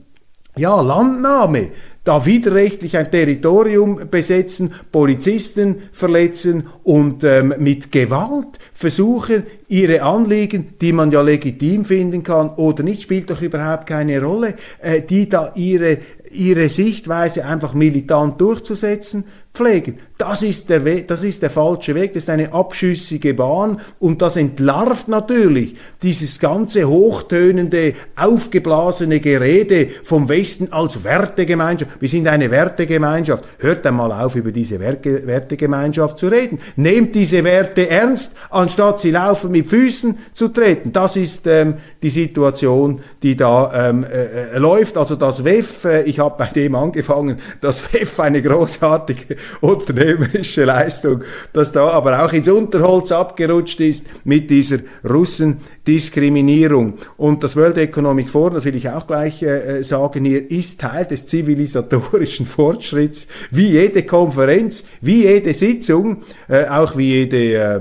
ja, 0.57 0.81
Landnahme 0.81 1.71
da 2.05 2.27
widerrechtlich 2.27 2.97
ein 2.97 3.09
Territorium 3.13 4.11
besetzen, 4.11 4.75
Polizisten 4.91 5.83
verletzen 5.93 6.67
und 6.83 7.23
ähm, 7.23 7.55
mit 7.59 7.93
Gewalt 7.93 8.59
versuchen, 8.75 9.45
ihre 9.69 10.03
Anliegen, 10.03 10.75
die 10.81 10.93
man 10.93 11.13
ja 11.13 11.23
legitim 11.23 11.85
finden 11.85 12.25
kann 12.25 12.51
oder 12.51 12.83
nicht, 12.83 13.03
spielt 13.03 13.31
doch 13.31 13.41
überhaupt 13.41 13.87
keine 13.87 14.21
Rolle, 14.21 14.55
äh, 14.81 15.01
die 15.01 15.29
da 15.29 15.53
ihre 15.55 15.99
ihre 16.33 16.71
Sichtweise 16.71 17.45
einfach 17.45 17.75
militant 17.75 18.41
durchzusetzen 18.41 19.25
pflegen. 19.55 19.99
Das 20.17 20.43
ist 20.45 20.71
der 20.71 20.85
Weg, 20.85 21.09
das 21.09 21.25
ist 21.25 21.43
der 21.43 21.51
falsche 21.51 21.97
Weg, 21.97 22.13
das 22.13 22.23
ist 22.23 22.31
eine 22.31 22.53
abschüssige 22.53 23.35
Bahn 23.35 23.81
und 23.99 24.23
das 24.23 24.37
entlarvt 24.37 25.09
natürlich 25.09 25.75
dieses 26.01 26.39
ganze 26.39 26.89
hochtönende, 26.89 27.95
aufgeblasene 28.15 29.19
Gerede 29.19 29.89
vom 30.05 30.29
Westen 30.29 30.73
als 30.73 31.03
Wertegemeinschaft. 31.03 32.01
Wir 32.01 32.09
sind 32.09 32.29
eine 32.29 32.53
Wertegemeinschaft. 32.53 33.45
Hört 33.59 33.85
einmal 33.85 34.13
auf, 34.13 34.37
über 34.37 34.53
diese 34.53 34.79
Werke, 34.79 35.27
Wertegemeinschaft 35.27 36.19
zu 36.19 36.29
reden. 36.29 36.61
Nehmt 36.77 37.17
diese 37.17 37.43
Werte 37.43 37.91
ernst, 37.91 38.37
anstatt 38.51 39.01
sie 39.01 39.11
laufen 39.11 39.51
mit 39.51 39.71
Füßen 39.71 40.19
zu 40.35 40.49
treten. 40.49 40.93
Das 40.93 41.17
ist 41.17 41.49
ähm, 41.49 41.75
die 42.01 42.11
Situation, 42.11 43.01
die 43.25 43.37
da 43.37 43.89
ähm, 43.91 44.05
äh, 44.05 44.55
äh 44.55 44.59
läuft. 44.59 44.97
Also 44.97 45.17
das 45.17 45.45
WEF, 45.45 45.85
äh, 45.85 46.03
ich 46.03 46.21
habe 46.21 46.37
bei 46.39 46.47
dem 46.47 46.77
angefangen, 46.77 47.41
das 47.61 47.93
WEF 47.93 48.21
eine 48.21 48.41
großartige 48.41 49.42
unternehmerische 49.61 50.65
Leistung, 50.65 51.23
dass 51.53 51.73
da 51.73 51.89
aber 51.89 52.25
auch 52.25 52.33
ins 52.33 52.49
Unterholz 52.49 53.13
abgerutscht 53.13 53.81
ist 53.81 54.07
mit 54.25 54.51
dieser 54.51 54.79
Russendiskriminierung. 55.09 56.95
Und 57.17 57.43
das 57.43 57.57
World 57.57 57.79
Economic 57.79 58.31
Forum, 58.31 58.55
das 58.55 58.65
will 58.65 58.77
ich 58.77 58.89
auch 58.89 59.07
gleich 59.07 59.43
äh, 59.43 59.83
sagen 59.83 60.25
hier, 60.25 60.51
ist 60.51 60.81
Teil 60.81 61.07
des 61.07 61.27
zivilisatorischen 61.27 62.47
Fortschritts, 62.53 63.27
wie 63.51 63.69
jede 63.69 64.05
Konferenz, 64.05 64.85
wie 65.01 65.23
jede 65.23 65.55
Sitzung, 65.55 66.19
äh, 66.49 66.67
auch 66.67 66.97
wie 66.97 67.13
jede 67.13 67.55
äh, 67.55 67.81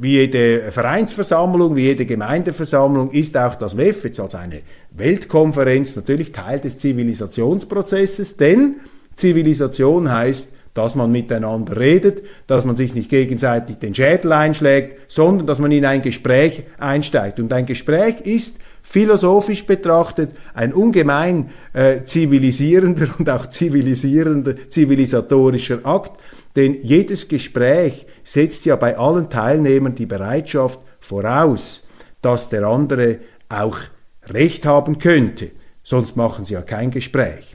wie 0.00 0.18
jede 0.18 0.70
Vereinsversammlung, 0.70 1.76
wie 1.76 1.84
jede 1.84 2.06
Gemeindeversammlung 2.06 3.10
ist 3.10 3.36
auch 3.36 3.54
das 3.54 3.76
WEF 3.76 4.04
jetzt 4.04 4.20
als 4.20 4.34
eine 4.34 4.62
Weltkonferenz 4.90 5.96
natürlich 5.96 6.32
Teil 6.32 6.60
des 6.60 6.78
Zivilisationsprozesses, 6.78 8.36
denn 8.36 8.76
Zivilisation 9.14 10.10
heißt 10.10 10.50
dass 10.74 10.96
man 10.96 11.10
miteinander 11.12 11.78
redet, 11.78 12.22
dass 12.46 12.64
man 12.64 12.76
sich 12.76 12.94
nicht 12.94 13.08
gegenseitig 13.08 13.78
den 13.78 13.94
Schädel 13.94 14.32
einschlägt, 14.32 15.10
sondern 15.10 15.46
dass 15.46 15.60
man 15.60 15.72
in 15.72 15.86
ein 15.86 16.02
Gespräch 16.02 16.64
einsteigt. 16.78 17.38
Und 17.40 17.52
ein 17.52 17.66
Gespräch 17.66 18.20
ist 18.22 18.58
philosophisch 18.82 19.64
betrachtet 19.64 20.32
ein 20.52 20.74
ungemein 20.74 21.50
äh, 21.72 22.02
zivilisierender 22.04 23.08
und 23.18 23.30
auch 23.30 23.46
zivilisierender, 23.46 24.68
zivilisatorischer 24.68 25.80
Akt, 25.84 26.20
denn 26.56 26.76
jedes 26.82 27.28
Gespräch 27.28 28.06
setzt 28.22 28.64
ja 28.64 28.76
bei 28.76 28.96
allen 28.98 29.30
Teilnehmern 29.30 29.94
die 29.94 30.06
Bereitschaft 30.06 30.80
voraus, 31.00 31.88
dass 32.20 32.48
der 32.48 32.64
andere 32.64 33.18
auch 33.48 33.78
Recht 34.26 34.66
haben 34.66 34.98
könnte. 34.98 35.50
Sonst 35.82 36.16
machen 36.16 36.44
sie 36.44 36.54
ja 36.54 36.62
kein 36.62 36.90
Gespräch. 36.90 37.53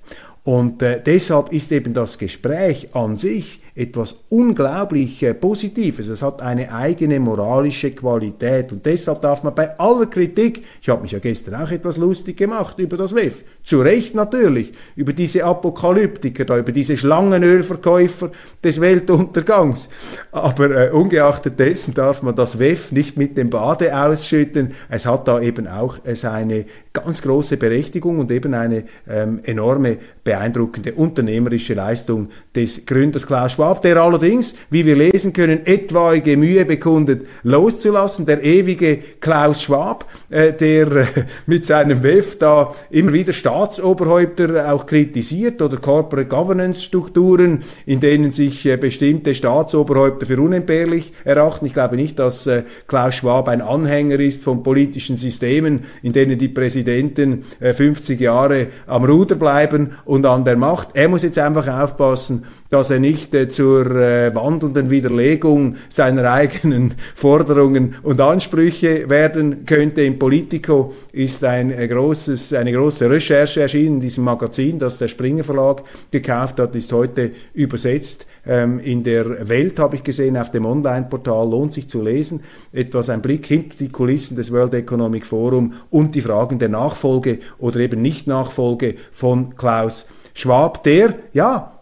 Und 0.49 0.81
äh, 0.81 0.99
deshalb 0.99 1.53
ist 1.53 1.71
eben 1.71 1.93
das 1.93 2.17
Gespräch 2.17 2.95
an 2.95 3.17
sich 3.17 3.61
etwas 3.75 4.15
unglaublich 4.29 5.21
äh, 5.21 5.35
Positives. 5.35 6.09
Es 6.09 6.23
hat 6.23 6.41
eine 6.41 6.73
eigene 6.73 7.19
moralische 7.19 7.91
Qualität 7.91 8.71
und 8.71 8.83
deshalb 8.83 9.21
darf 9.21 9.43
man 9.43 9.53
bei 9.53 9.77
aller 9.79 10.07
Kritik, 10.07 10.65
ich 10.81 10.89
habe 10.89 11.03
mich 11.03 11.11
ja 11.11 11.19
gestern 11.19 11.53
auch 11.53 11.69
etwas 11.69 11.97
lustig 11.97 12.35
gemacht 12.35 12.79
über 12.79 12.97
das 12.97 13.13
WEF, 13.13 13.43
zu 13.63 13.79
Recht 13.81 14.15
natürlich, 14.15 14.73
über 14.95 15.13
diese 15.13 15.45
Apokalyptiker 15.45 16.45
da, 16.45 16.57
über 16.57 16.71
diese 16.71 16.97
Schlangenölverkäufer 16.97 18.31
des 18.63 18.81
Weltuntergangs. 18.81 19.87
Aber 20.31 20.71
äh, 20.71 20.89
ungeachtet 20.89 21.59
dessen 21.59 21.93
darf 21.93 22.23
man 22.23 22.35
das 22.35 22.57
WEF 22.57 22.91
nicht 22.91 23.17
mit 23.17 23.37
dem 23.37 23.51
Bade 23.51 23.95
ausschütten. 23.95 24.73
Es 24.89 25.05
hat 25.05 25.27
da 25.27 25.39
eben 25.39 25.67
auch 25.67 26.03
äh, 26.05 26.15
seine 26.15 26.65
ganz 26.99 27.21
große 27.21 27.57
Berechtigung 27.57 28.19
und 28.19 28.31
eben 28.31 28.53
eine 28.53 28.83
ähm, 29.09 29.39
enorme, 29.43 29.97
beeindruckende 30.23 30.93
unternehmerische 30.93 31.73
Leistung 31.73 32.29
des 32.55 32.85
Gründers 32.85 33.25
Klaus 33.25 33.53
Schwab 33.53 33.81
der 33.81 33.97
allerdings, 33.97 34.55
wie 34.69 34.85
wir 34.85 34.95
lesen 34.95 35.33
können, 35.33 35.65
etwaige 35.65 36.37
Mühe 36.37 36.65
bekundet, 36.65 37.25
loszulassen, 37.43 38.25
der 38.25 38.43
ewige 38.43 38.97
Klaus 39.19 39.61
Schwab, 39.61 40.05
äh, 40.29 40.53
der 40.53 40.91
äh, 40.91 41.05
mit 41.45 41.65
seinem 41.65 42.03
WEF 42.03 42.37
da 42.37 42.73
immer 42.89 43.13
wieder 43.13 43.33
Staatsoberhäupter 43.33 44.71
auch 44.73 44.85
kritisiert 44.85 45.61
oder 45.61 45.77
Corporate 45.77 46.27
Governance 46.27 46.83
Strukturen, 46.83 47.63
in 47.85 47.99
denen 47.99 48.31
sich 48.31 48.65
äh, 48.65 48.77
bestimmte 48.77 49.33
Staatsoberhäupter 49.33 50.25
für 50.25 50.39
unentbehrlich 50.39 51.13
erachten. 51.23 51.65
Ich 51.65 51.73
glaube 51.73 51.95
nicht, 51.95 52.19
dass 52.19 52.45
äh, 52.47 52.63
Klaus 52.87 53.15
Schwab 53.15 53.47
ein 53.47 53.61
Anhänger 53.61 54.19
ist 54.19 54.43
von 54.43 54.63
politischen 54.63 55.17
Systemen, 55.17 55.85
in 56.03 56.13
denen 56.13 56.37
die 56.37 56.49
Präsidenten 56.49 56.88
50 56.89 58.19
äh, 58.19 58.23
Jahre 58.23 58.67
am 58.87 59.05
Ruder 59.05 59.35
bleiben 59.35 59.91
und 60.05 60.25
an 60.25 60.43
der 60.43 60.57
Macht. 60.57 60.89
Er 60.93 61.07
muss 61.07 61.23
jetzt 61.23 61.37
einfach 61.39 61.67
aufpassen, 61.67 62.45
dass 62.69 62.89
er 62.89 62.99
nicht 62.99 63.33
äh, 63.33 63.49
zur 63.49 63.85
äh, 63.91 64.33
wandelnden 64.33 64.89
Widerlegung 64.89 65.75
seiner 65.89 66.31
eigenen 66.31 66.95
Forderungen 67.15 67.95
und 68.03 68.21
Ansprüche 68.21 69.09
werden 69.09 69.65
könnte. 69.65 70.03
Im 70.03 70.19
Politico 70.19 70.93
ist 71.11 71.43
ein 71.43 71.71
großes, 71.71 72.53
eine 72.53 72.71
große 72.71 73.09
Recherche 73.09 73.61
erschienen 73.61 73.95
in 73.95 74.01
diesem 74.01 74.23
Magazin, 74.23 74.79
das 74.79 74.97
der 74.97 75.07
Springer 75.07 75.43
Verlag 75.43 75.83
gekauft 76.11 76.59
hat, 76.59 76.75
ist 76.75 76.91
heute 76.91 77.31
übersetzt. 77.53 78.27
Ähm, 78.45 78.79
in 78.79 79.03
der 79.03 79.47
Welt 79.49 79.79
habe 79.79 79.95
ich 79.95 80.03
gesehen, 80.03 80.37
auf 80.37 80.51
dem 80.51 80.65
Online-Portal 80.65 81.49
lohnt 81.49 81.73
sich 81.73 81.89
zu 81.89 82.01
lesen. 82.01 82.41
Etwas 82.71 83.09
ein 83.09 83.21
Blick 83.21 83.45
hinter 83.45 83.77
die 83.77 83.89
Kulissen 83.89 84.35
des 84.35 84.51
World 84.51 84.73
Economic 84.73 85.25
Forum 85.25 85.73
und 85.89 86.15
die 86.15 86.21
Fragen 86.21 86.59
der 86.59 86.69
Nachfolge 86.69 87.39
oder 87.57 87.79
eben 87.79 88.01
Nicht-Nachfolge 88.01 88.95
von 89.11 89.55
Klaus 89.55 90.07
Schwab, 90.33 90.83
der, 90.83 91.15
ja, 91.33 91.79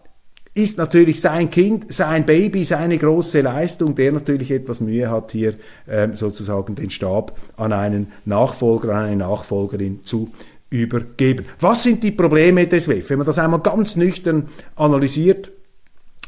ist 0.58 0.78
natürlich 0.78 1.20
sein 1.20 1.50
Kind, 1.50 1.92
sein 1.92 2.26
Baby, 2.26 2.64
seine 2.64 2.98
große 2.98 3.40
Leistung, 3.42 3.94
der 3.94 4.12
natürlich 4.12 4.50
etwas 4.50 4.80
Mühe 4.80 5.08
hat, 5.10 5.30
hier 5.30 5.54
ähm, 5.88 6.16
sozusagen 6.16 6.74
den 6.74 6.90
Stab 6.90 7.38
an 7.56 7.72
einen 7.72 8.12
Nachfolger, 8.24 8.94
an 8.94 9.04
eine 9.04 9.16
Nachfolgerin 9.16 10.04
zu 10.04 10.30
übergeben. 10.70 11.46
Was 11.60 11.84
sind 11.84 12.02
die 12.02 12.10
Probleme 12.10 12.66
des 12.66 12.88
WEF? 12.88 13.08
Wenn 13.10 13.18
man 13.18 13.26
das 13.26 13.38
einmal 13.38 13.60
ganz 13.60 13.96
nüchtern 13.96 14.48
analysiert, 14.74 15.52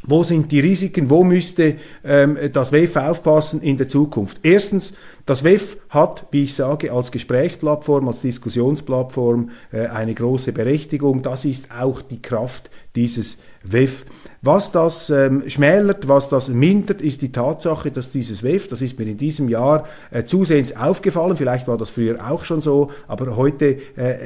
wo 0.02 0.22
sind 0.22 0.50
die 0.50 0.60
Risiken? 0.60 1.10
Wo 1.10 1.24
müsste 1.24 1.76
ähm, 2.04 2.38
das 2.52 2.72
WEF 2.72 2.96
aufpassen 2.96 3.60
in 3.62 3.76
der 3.76 3.88
Zukunft? 3.88 4.40
Erstens, 4.42 4.94
das 5.30 5.44
WEF 5.44 5.76
hat, 5.90 6.26
wie 6.32 6.42
ich 6.42 6.56
sage, 6.56 6.92
als 6.92 7.12
Gesprächsplattform, 7.12 8.08
als 8.08 8.22
Diskussionsplattform 8.22 9.50
äh, 9.70 9.86
eine 9.86 10.12
große 10.12 10.50
Berechtigung. 10.50 11.22
Das 11.22 11.44
ist 11.44 11.68
auch 11.70 12.02
die 12.02 12.20
Kraft 12.20 12.68
dieses 12.96 13.38
WEF. 13.62 14.06
Was 14.42 14.72
das 14.72 15.08
ähm, 15.10 15.44
schmälert, 15.48 16.08
was 16.08 16.28
das 16.30 16.48
mindert, 16.48 17.00
ist 17.00 17.22
die 17.22 17.30
Tatsache, 17.30 17.92
dass 17.92 18.10
dieses 18.10 18.42
WEF, 18.42 18.66
das 18.66 18.82
ist 18.82 18.98
mir 18.98 19.04
in 19.04 19.18
diesem 19.18 19.48
Jahr 19.48 19.84
äh, 20.10 20.24
zusehends 20.24 20.74
aufgefallen, 20.74 21.36
vielleicht 21.36 21.68
war 21.68 21.78
das 21.78 21.90
früher 21.90 22.28
auch 22.28 22.44
schon 22.44 22.60
so, 22.60 22.90
aber 23.06 23.36
heute 23.36 23.76
äh, 23.96 24.16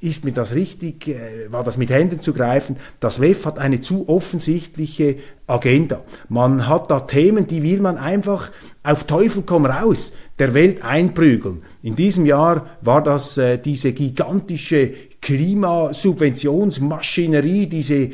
ist 0.00 0.24
mir 0.24 0.32
das 0.32 0.54
richtig, 0.54 1.08
äh, 1.08 1.50
war 1.50 1.64
das 1.64 1.78
mit 1.78 1.90
Händen 1.90 2.20
zu 2.20 2.32
greifen, 2.32 2.76
das 3.00 3.20
WEF 3.20 3.46
hat 3.46 3.58
eine 3.58 3.80
zu 3.80 4.08
offensichtliche 4.08 5.16
Agenda. 5.46 6.04
Man 6.28 6.68
hat 6.68 6.90
da 6.90 7.00
Themen, 7.00 7.46
die 7.46 7.62
will 7.62 7.80
man 7.80 7.96
einfach 7.96 8.52
auf 8.82 9.04
Teufel 9.04 9.42
komm 9.44 9.66
raus 9.66 10.12
der 10.38 10.54
Welt 10.54 10.82
einprügeln. 10.82 11.62
In 11.82 11.96
diesem 11.96 12.26
Jahr 12.26 12.66
war 12.80 13.02
das 13.02 13.38
äh, 13.38 13.58
diese 13.58 13.92
gigantische 13.92 14.92
Klimasubventionsmaschinerie, 15.20 17.66
diese 17.66 17.94
äh, 17.94 18.12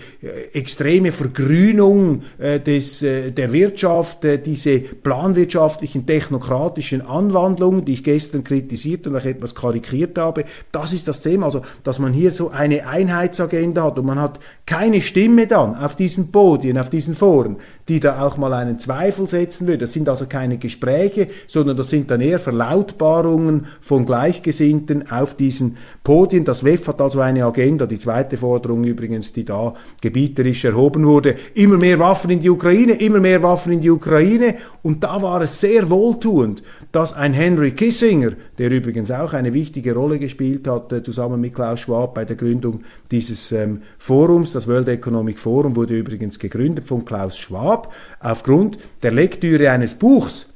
extreme 0.55 1.13
Vergrünung 1.13 2.23
äh, 2.39 2.61
des, 2.61 3.03
äh, 3.03 3.31
der 3.31 3.53
Wirtschaft, 3.53 4.21
diese 4.47 4.79
planwirtschaftlichen, 4.79 6.07
technokratischen 6.07 7.03
Anwandlungen, 7.03 7.85
die 7.85 7.93
ich 7.93 8.05
gestern 8.05 8.43
kritisiert 8.43 9.07
und 9.07 9.17
auch 9.17 9.25
etwas 9.25 9.55
karikiert 9.55 10.17
habe, 10.17 10.47
das 10.73 10.95
ist 10.95 11.07
das 11.07 11.21
Thema. 11.21 11.45
Also, 11.47 11.61
dass 11.83 11.99
man 11.99 12.15
hier 12.15 12.31
so 12.33 12.49
eine 12.49 12.87
Einheitsagenda 12.87 13.85
hat 13.85 13.99
und 13.99 14.07
man 14.07 14.19
hat 14.19 14.41
keine 14.65 15.03
Stimme 15.03 15.47
dann 15.47 15.77
auf 15.77 15.97
diesen 15.97 16.33
Podien, 16.33 16.79
auf 16.79 16.89
diesen 16.89 17.15
Foren, 17.15 17.57
die 17.89 18.01
da 18.01 18.23
auch 18.23 18.39
mal 18.39 18.55
einen 18.55 18.79
Zweifel 18.79 19.29
setzen 19.29 19.67
würde. 19.67 19.81
Das 19.81 19.93
sind 19.93 20.09
also 20.09 20.25
keine 20.27 20.57
Gespräche, 20.57 21.29
sondern 21.49 21.77
das 21.77 21.91
sind 21.91 22.11
dann 22.11 22.23
eher 22.23 22.39
Verlautbarungen 22.39 23.67
von 23.83 24.07
Gleichgesinnten 24.07 25.11
auf 25.11 25.35
diesen 25.35 25.77
Podien. 26.03 26.47
Das 26.47 26.65
WEF 26.65 26.94
hat 26.95 27.01
also 27.01 27.21
eine 27.21 27.45
Agenda. 27.45 27.87
Die 27.87 27.99
zweite 27.99 28.37
Forderung 28.37 28.85
übrigens, 28.85 29.33
die 29.33 29.45
da 29.45 29.75
gebieterisch 30.01 30.65
erhoben 30.65 31.07
wurde. 31.07 31.35
Immer 31.55 31.77
mehr 31.77 31.99
Waffen 31.99 32.31
in 32.31 32.41
die 32.41 32.51
Ukraine, 32.51 32.95
immer 32.95 33.21
mehr 33.21 33.43
Waffen 33.43 33.73
in 33.73 33.81
die 33.81 33.91
Ukraine. 33.91 34.57
Und 34.83 35.03
da 35.03 35.21
war 35.21 35.43
es 35.43 35.61
sehr 35.61 35.91
wohltuend, 35.91 36.63
dass 36.93 37.13
ein 37.13 37.33
Henry 37.33 37.73
Kissinger, 37.73 38.33
der 38.59 38.71
übrigens 38.71 39.11
auch 39.11 39.33
eine 39.33 39.53
wichtige 39.53 39.95
Rolle 39.95 40.19
gespielt 40.19 40.69
hat, 40.69 40.93
äh, 40.93 41.03
zusammen 41.03 41.41
mit 41.41 41.55
Klaus 41.55 41.81
Schwab 41.81 42.15
bei 42.15 42.25
der 42.25 42.37
Gründung 42.37 42.83
dieses 43.11 43.51
ähm, 43.53 43.83
Forums, 43.99 44.53
das 44.53 44.69
World 44.69 44.89
Economic 44.89 45.39
Forum 45.39 45.77
wurde 45.77 45.99
übrigens 45.99 46.39
gegründet 46.39 46.87
von 46.87 47.05
Klaus 47.05 47.37
Schwab, 47.37 47.93
aufgrund 48.21 48.79
der 49.03 49.13
Lektüre 49.13 49.71
eines 49.71 49.97
Buchs, 49.97 50.54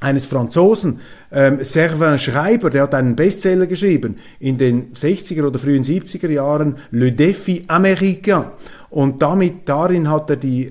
eines 0.00 0.26
Franzosen, 0.26 1.00
ähm, 1.32 1.62
Servin 1.62 2.18
Schreiber, 2.18 2.70
der 2.70 2.82
hat 2.82 2.94
einen 2.94 3.16
Bestseller 3.16 3.66
geschrieben 3.66 4.16
in 4.38 4.58
den 4.58 4.92
60er 4.92 5.46
oder 5.46 5.58
frühen 5.58 5.84
70er 5.84 6.30
Jahren, 6.30 6.76
Le 6.90 7.10
Défi 7.10 7.66
Américain. 7.66 8.46
Und 8.90 9.22
damit, 9.22 9.68
darin 9.68 10.10
hat 10.10 10.30
er 10.30 10.36
die 10.36 10.66
äh, 10.66 10.70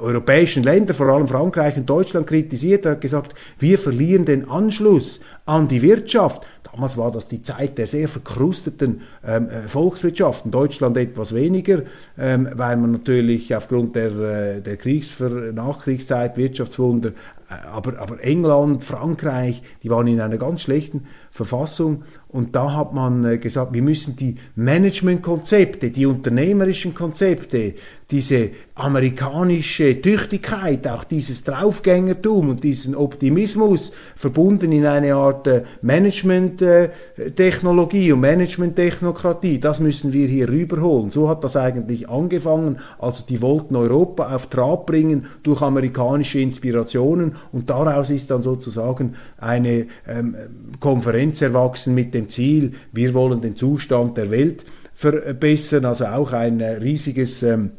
europäischen 0.00 0.62
Länder, 0.62 0.94
vor 0.94 1.08
allem 1.08 1.26
Frankreich 1.26 1.76
und 1.76 1.88
Deutschland, 1.88 2.26
kritisiert. 2.26 2.84
Er 2.84 2.92
hat 2.92 3.00
gesagt, 3.00 3.34
wir 3.58 3.78
verlieren 3.78 4.24
den 4.24 4.48
Anschluss 4.48 5.20
an 5.46 5.66
die 5.66 5.82
Wirtschaft. 5.82 6.46
Damals 6.74 6.96
war 6.96 7.10
das 7.10 7.28
die 7.28 7.42
Zeit 7.42 7.78
der 7.78 7.86
sehr 7.86 8.08
verkrusteten 8.08 9.02
ähm, 9.26 9.48
äh, 9.48 9.62
Volkswirtschaften. 9.62 10.50
Deutschland 10.50 10.96
etwas 10.96 11.34
weniger, 11.34 11.82
ähm, 12.18 12.48
weil 12.52 12.76
man 12.76 12.92
natürlich 12.92 13.54
aufgrund 13.54 13.96
der, 13.96 14.10
äh, 14.10 14.60
der 14.60 14.76
Kriegsver 14.76 15.28
Nachkriegszeit, 15.52 16.36
Wirtschaftswunder, 16.36 17.12
aber, 17.62 17.98
aber 17.98 18.22
England, 18.22 18.84
Frankreich, 18.84 19.62
die 19.82 19.90
waren 19.90 20.06
in 20.06 20.20
einer 20.20 20.38
ganz 20.38 20.62
schlechten 20.62 21.06
Verfassung. 21.34 22.04
Und 22.28 22.54
da 22.54 22.74
hat 22.74 22.94
man 22.94 23.24
äh, 23.24 23.38
gesagt, 23.38 23.74
wir 23.74 23.82
müssen 23.82 24.14
die 24.14 24.36
Managementkonzepte, 24.54 25.90
die 25.90 26.06
unternehmerischen 26.06 26.94
Konzepte, 26.94 27.74
diese 28.10 28.50
amerikanische 28.76 30.00
Tüchtigkeit, 30.00 30.88
auch 30.88 31.04
dieses 31.04 31.44
Draufgängertum 31.44 32.48
und 32.50 32.62
diesen 32.62 32.94
Optimismus 32.94 33.92
verbunden 34.14 34.70
in 34.72 34.84
eine 34.86 35.14
Art 35.14 35.46
äh, 35.46 35.62
Management-Technologie 35.82 38.12
und 38.12 38.20
Management-Technokratie, 38.20 39.58
das 39.58 39.80
müssen 39.80 40.12
wir 40.12 40.28
hier 40.28 40.48
rüberholen. 40.48 41.10
So 41.10 41.28
hat 41.28 41.42
das 41.42 41.56
eigentlich 41.56 42.08
angefangen. 42.08 42.78
Also 42.98 43.24
die 43.28 43.42
wollten 43.42 43.74
Europa 43.76 44.34
auf 44.34 44.48
Trab 44.48 44.86
bringen 44.86 45.26
durch 45.42 45.62
amerikanische 45.62 46.40
Inspirationen 46.40 47.36
und 47.52 47.70
daraus 47.70 48.10
ist 48.10 48.30
dann 48.30 48.42
sozusagen 48.42 49.14
eine 49.38 49.86
ähm, 50.06 50.36
Konferenz 50.78 51.23
erwachsen 51.32 51.94
mit 51.94 52.14
dem 52.14 52.28
Ziel, 52.28 52.72
wir 52.92 53.14
wollen 53.14 53.40
den 53.40 53.56
Zustand 53.56 54.16
der 54.16 54.30
Welt 54.30 54.64
verbessern, 54.94 55.84
also 55.84 56.06
auch 56.06 56.32
ein 56.32 56.60
äh, 56.60 56.76
riesiges 56.76 57.42
ähm 57.42 57.72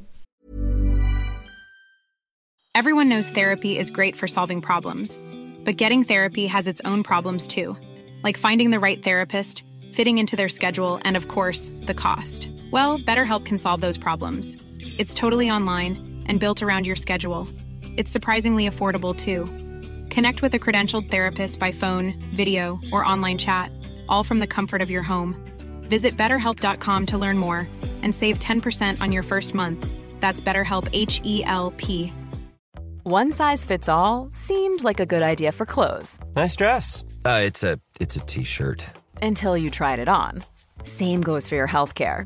Everyone 2.74 3.08
knows 3.08 3.30
therapy 3.30 3.78
is 3.78 3.90
great 3.90 4.16
for 4.18 4.28
solving 4.28 4.62
problems, 4.62 5.18
but 5.64 5.78
getting 5.78 6.04
therapy 6.04 6.46
has 6.48 6.68
its 6.68 6.82
own 6.84 7.04
problems 7.04 7.48
too. 7.48 7.78
like 8.26 8.38
finding 8.38 8.72
the 8.72 8.80
right 8.80 9.04
therapist, 9.04 9.64
fitting 9.92 10.18
into 10.18 10.36
their 10.36 10.50
schedule, 10.50 11.00
and 11.04 11.16
of 11.16 11.28
course, 11.28 11.72
the 11.82 11.94
cost. 11.94 12.50
Well, 12.72 12.98
BetterHelp 12.98 13.46
can 13.46 13.60
solve 13.60 13.82
those 13.82 14.00
problems. 14.00 14.58
It's 14.98 15.14
totally 15.14 15.52
online 15.52 16.24
and 16.26 16.40
built 16.40 16.64
around 16.64 16.88
your 16.88 16.96
schedule. 16.96 17.48
It's 17.96 18.12
surprisingly 18.12 18.68
affordable 18.68 19.16
too. 19.16 19.48
Connect 20.10 20.42
with 20.42 20.54
a 20.54 20.60
credentialed 20.60 21.12
therapist 21.12 21.60
by 21.60 21.72
phone, 21.72 22.14
video, 22.34 22.80
or 22.92 23.06
online 23.06 23.38
chat, 23.38 23.72
all 24.10 24.24
from 24.24 24.40
the 24.40 24.48
comfort 24.48 24.82
of 24.82 24.90
your 24.92 25.04
home. 25.04 25.36
Visit 25.90 26.18
betterhelp.com 26.18 27.06
to 27.08 27.18
learn 27.18 27.38
more 27.38 27.68
and 28.02 28.14
save 28.14 28.40
10% 28.40 29.02
on 29.02 29.12
your 29.12 29.24
first 29.24 29.54
month. 29.54 29.86
That's 30.20 30.42
BetterHelp 30.42 30.90
H 30.94 31.22
E 31.24 31.44
L 31.46 31.74
P. 31.78 32.12
One 33.04 33.32
size 33.32 33.64
fits 33.66 33.88
all 33.88 34.30
seemed 34.32 34.84
like 34.84 35.00
a 35.00 35.06
good 35.06 35.22
idea 35.22 35.52
for 35.52 35.66
clothes 35.68 36.18
Nice 36.36 36.56
dress. 36.56 37.04
Uh, 37.24 37.42
it's 37.44 37.62
a 37.64 37.80
it's 38.00 38.16
a 38.16 38.20
t-shirt. 38.22 38.84
until 39.22 39.56
you 39.56 39.70
tried 39.70 40.00
it 40.00 40.08
on. 40.10 40.44
Same 40.84 41.22
goes 41.22 41.48
for 41.48 41.54
your 41.56 41.68
healthcare. 41.68 42.26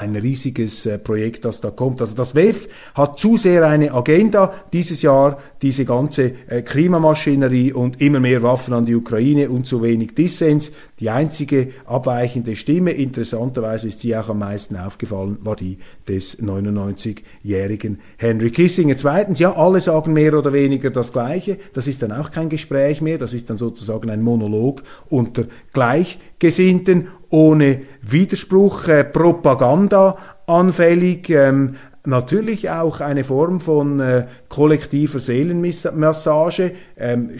ein 0.00 0.16
riesiges 0.16 0.86
äh, 0.86 0.98
Projekt, 0.98 1.44
das 1.44 1.60
da 1.60 1.70
kommt. 1.70 2.00
Also 2.00 2.14
das 2.14 2.34
WEF 2.34 2.68
hat 2.94 3.18
zu 3.18 3.36
sehr 3.36 3.66
eine 3.66 3.92
Agenda 3.92 4.52
dieses 4.72 5.02
Jahr, 5.02 5.38
diese 5.60 5.84
ganze 5.84 6.32
äh, 6.48 6.62
Klimamaschinerie 6.62 7.72
und 7.72 8.00
immer 8.00 8.18
mehr 8.18 8.42
Waffen 8.42 8.72
an 8.72 8.86
die 8.86 8.94
Ukraine 8.94 9.50
und 9.50 9.66
zu 9.66 9.82
wenig 9.82 10.14
Dissens. 10.14 10.72
Die 11.00 11.10
einzige 11.10 11.68
abweichende 11.84 12.56
Stimme, 12.56 12.92
interessanterweise 12.92 13.88
ist 13.88 14.00
sie 14.00 14.16
auch 14.16 14.30
am 14.30 14.38
meisten 14.38 14.76
aufgefallen, 14.76 15.38
war 15.42 15.56
die 15.56 15.78
des 16.08 16.42
99-jährigen 16.42 18.00
Henry 18.16 18.50
Kissinger. 18.50 18.96
Zweitens, 18.96 19.38
ja, 19.38 19.54
alle 19.54 19.80
sagen 19.80 20.14
mehr 20.14 20.34
oder 20.34 20.52
weniger 20.52 20.90
das 20.90 21.12
Gleiche. 21.12 21.58
Das 21.74 21.86
ist 21.86 22.02
dann 22.02 22.12
auch 22.12 22.30
kein 22.30 22.48
Gespräch 22.48 23.02
mehr, 23.02 23.18
das 23.18 23.34
ist 23.34 23.50
dann 23.50 23.58
sozusagen 23.58 24.08
ein 24.08 24.22
Monolog 24.22 24.82
unter 25.08 25.44
Gleichgesinnten 25.72 27.08
ohne 27.30 27.82
Widerspruch, 28.02 28.88
äh, 28.88 29.04
Propaganda 29.04 30.16
anfällig, 30.46 31.30
ähm, 31.30 31.76
natürlich 32.06 32.70
auch 32.70 33.00
eine 33.00 33.24
Form 33.24 33.60
von 33.60 34.00
äh, 34.00 34.26
kollektiver 34.48 35.20
Seelenmassage. 35.20 36.72
Ähm, 36.96 37.30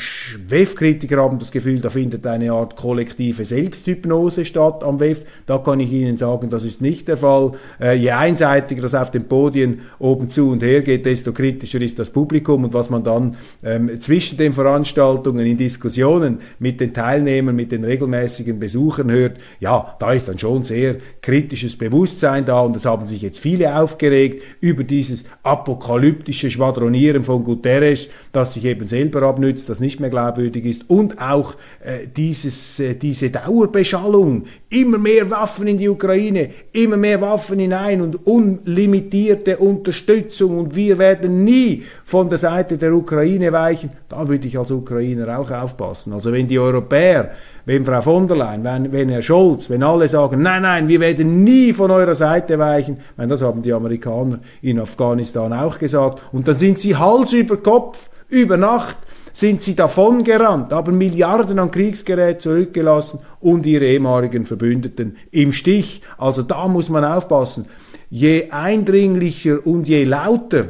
WEF-Kritiker 0.49 1.17
haben 1.17 1.39
das 1.39 1.51
Gefühl, 1.51 1.81
da 1.81 1.89
findet 1.89 2.27
eine 2.27 2.53
Art 2.53 2.77
kollektive 2.77 3.45
Selbsthypnose 3.45 4.45
statt 4.45 4.85
am 4.85 5.01
WEF. 5.01 5.23
Da 5.47 5.59
kann 5.59 5.81
ich 5.81 5.91
Ihnen 5.91 6.19
sagen, 6.19 6.51
das 6.51 6.65
ist 6.65 6.83
nicht 6.83 7.09
der 7.09 7.17
Fall. 7.17 7.53
Äh, 7.81 7.95
je 7.95 8.11
einseitiger 8.11 8.83
das 8.83 8.95
auf 8.95 9.11
den 9.11 9.25
Podien 9.25 9.81
oben 9.99 10.29
zu 10.29 10.51
und 10.51 10.63
her 10.63 10.83
geht, 10.83 11.07
desto 11.07 11.33
kritischer 11.33 11.81
ist 11.81 11.99
das 11.99 12.11
Publikum 12.11 12.65
und 12.65 12.75
was 12.75 12.91
man 12.91 13.03
dann 13.03 13.37
ähm, 13.65 13.99
zwischen 14.01 14.37
den 14.37 14.53
Veranstaltungen 14.53 15.47
in 15.47 15.57
Diskussionen 15.57 16.39
mit 16.59 16.81
den 16.81 16.93
Teilnehmern, 16.93 17.57
mit 17.57 17.73
den 17.73 17.85
regelmäßigen 17.85 18.61
Besuchern 18.61 19.11
hört, 19.11 19.39
ja, 19.59 19.97
da 19.99 20.13
ist 20.13 20.29
dann 20.29 20.39
schon 20.39 20.65
sehr 20.65 20.97
kritisches 21.23 21.79
Bewusstsein 21.79 22.45
da 22.45 22.61
und 22.61 22.77
es 22.77 22.85
haben 22.85 23.07
sich 23.07 23.23
jetzt 23.23 23.39
viele 23.39 23.77
aufgeregt 23.77 24.43
über 24.61 24.85
dieses 24.85 25.25
apokalyptische 25.43 26.51
Schwadronieren 26.51 27.23
von 27.23 27.45
Guterres, 27.45 28.09
das 28.33 28.55
sich 28.55 28.65
eben 28.65 28.87
selber 28.87 29.23
abnützt, 29.23 29.69
das 29.69 29.81
nicht 29.81 30.01
mehr 30.01 30.11
glaubwürdig 30.11 30.65
ist. 30.65 30.89
Und 30.89 31.21
auch 31.21 31.55
äh, 31.83 32.07
dieses, 32.07 32.79
äh, 32.81 32.95
diese 32.95 33.31
Dauerbeschallung, 33.31 34.45
immer 34.71 34.99
mehr 34.99 35.29
Waffen 35.31 35.67
in 35.67 35.79
die 35.79 35.89
Ukraine, 35.89 36.51
immer 36.73 36.97
mehr 36.97 37.21
Waffen 37.21 37.59
hinein 37.59 38.01
und 38.01 38.27
unlimitierte 38.27 39.59
Unterstützung. 39.59 40.59
Und 40.59 40.77
wir 40.77 40.99
werden 40.99 41.45
nie 41.45 41.85
von 42.05 42.29
der 42.29 42.39
Seite 42.39 42.79
der 42.79 42.95
Ukraine 42.95 43.53
weichen, 43.53 43.91
da 44.09 44.27
würde 44.29 44.47
ich 44.47 44.57
als 44.57 44.71
Ukrainer 44.71 45.39
auch 45.39 45.51
aufpassen. 45.51 46.13
Also 46.13 46.33
wenn 46.33 46.47
die 46.47 46.59
Europäer 46.59 47.33
wenn 47.67 47.85
Frau 47.85 48.01
von 48.01 48.27
der 48.27 48.37
Leyen, 48.37 48.65
wenn, 48.65 48.93
wenn 48.93 49.09
Herr 49.11 49.23
Scholz, 49.23 49.71
wenn 49.71 49.83
alle 49.83 50.09
sagen, 50.09 50.43
nein, 50.43 50.63
nein, 50.63 50.89
wir 50.89 50.99
werden 50.99 51.45
nie 51.45 51.73
von 51.73 51.91
eurer 51.91 52.15
Seite 52.15 52.59
weichen, 52.59 52.99
meine, 53.17 53.29
das 53.29 53.43
haben 53.43 53.63
die 53.63 53.73
Amerikaner 53.73 54.41
in 54.63 54.81
Afghanistan 54.81 55.53
auch 55.53 55.79
gesagt, 55.79 56.21
und 56.33 56.49
dann 56.49 56.57
sind 56.57 56.79
sie 56.79 56.97
Hals 56.97 57.33
über 57.33 57.57
Kopf, 57.59 58.11
über 58.29 58.57
Nacht, 58.57 58.97
sind 59.33 59.63
sie 59.63 59.75
davongerannt, 59.75 60.73
haben 60.73 60.99
Milliarden 60.99 61.59
an 61.59 61.71
Kriegsgerät 61.71 62.43
zurückgelassen 62.43 63.21
und 63.41 63.67
ihre 63.67 63.87
ehemaligen 63.87 64.47
Verbündeten 64.47 65.17
im 65.31 65.53
Stich. 65.53 66.03
Also 66.19 66.43
da 66.43 66.69
muss 66.69 66.89
man 66.89 67.05
aufpassen. 67.05 67.67
Je 68.11 68.51
eindringlicher 68.51 69.65
und 69.65 69.89
je 69.89 70.05
lauter 70.05 70.67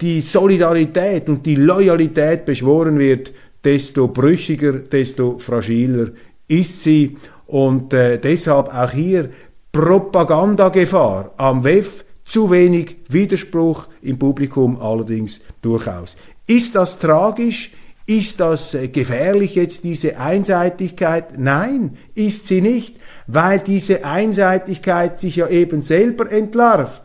die 0.00 0.20
Solidarität 0.20 1.28
und 1.28 1.46
die 1.46 1.54
Loyalität 1.54 2.44
beschworen 2.44 2.98
wird, 2.98 3.32
desto 3.64 4.08
brüchiger, 4.08 4.72
desto 4.72 5.38
fragiler 5.38 6.08
ist 6.48 6.82
sie. 6.82 7.16
Und 7.46 7.94
äh, 7.94 8.18
deshalb 8.18 8.74
auch 8.74 8.90
hier 8.90 9.30
Propagandagefahr 9.72 11.32
am 11.36 11.64
WEF, 11.64 12.04
zu 12.26 12.50
wenig 12.50 12.96
Widerspruch 13.08 13.86
im 14.02 14.18
Publikum 14.18 14.80
allerdings 14.80 15.40
durchaus. 15.62 16.16
Ist 16.46 16.74
das 16.74 16.98
tragisch? 16.98 17.70
Ist 18.06 18.38
das 18.38 18.74
äh, 18.74 18.86
gefährlich 18.86 19.56
jetzt, 19.56 19.82
diese 19.82 20.18
Einseitigkeit? 20.18 21.38
Nein, 21.38 21.96
ist 22.14 22.46
sie 22.46 22.60
nicht, 22.60 22.96
weil 23.26 23.58
diese 23.58 24.04
Einseitigkeit 24.04 25.18
sich 25.18 25.36
ja 25.36 25.48
eben 25.48 25.82
selber 25.82 26.30
entlarvt. 26.30 27.02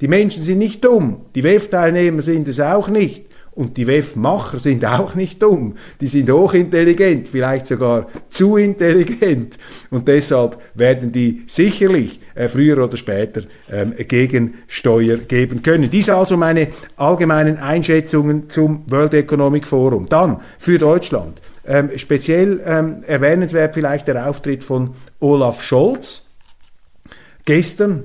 Die 0.00 0.08
Menschen 0.08 0.42
sind 0.42 0.58
nicht 0.58 0.84
dumm, 0.84 1.26
die 1.34 1.44
WEF-Teilnehmer 1.44 2.22
sind 2.22 2.48
es 2.48 2.58
auch 2.58 2.88
nicht. 2.88 3.26
Und 3.52 3.76
die 3.76 3.86
WEF-Macher 3.86 4.58
sind 4.58 4.84
auch 4.84 5.14
nicht 5.14 5.42
dumm. 5.42 5.74
Die 6.00 6.06
sind 6.06 6.30
hochintelligent, 6.30 7.28
vielleicht 7.28 7.66
sogar 7.66 8.06
zu 8.28 8.56
intelligent. 8.56 9.58
Und 9.90 10.08
deshalb 10.08 10.58
werden 10.74 11.12
die 11.12 11.42
sicherlich 11.46 12.20
äh, 12.40 12.48
früher 12.48 12.82
oder 12.82 12.96
später 12.96 13.42
ähm, 13.70 13.94
Gegensteuer 13.96 15.18
geben 15.18 15.62
können. 15.62 15.90
Dies 15.90 16.08
also 16.08 16.36
meine 16.36 16.68
allgemeinen 16.96 17.58
Einschätzungen 17.58 18.48
zum 18.50 18.84
World 18.86 19.14
Economic 19.14 19.66
Forum. 19.66 20.08
Dann 20.08 20.40
für 20.58 20.78
Deutschland. 20.78 21.40
Ähm, 21.66 21.90
speziell 21.96 22.60
ähm, 22.64 23.04
erwähnenswert 23.06 23.74
vielleicht 23.74 24.08
der 24.08 24.28
Auftritt 24.28 24.64
von 24.64 24.94
Olaf 25.20 25.62
Scholz 25.62 26.24
gestern, 27.44 28.04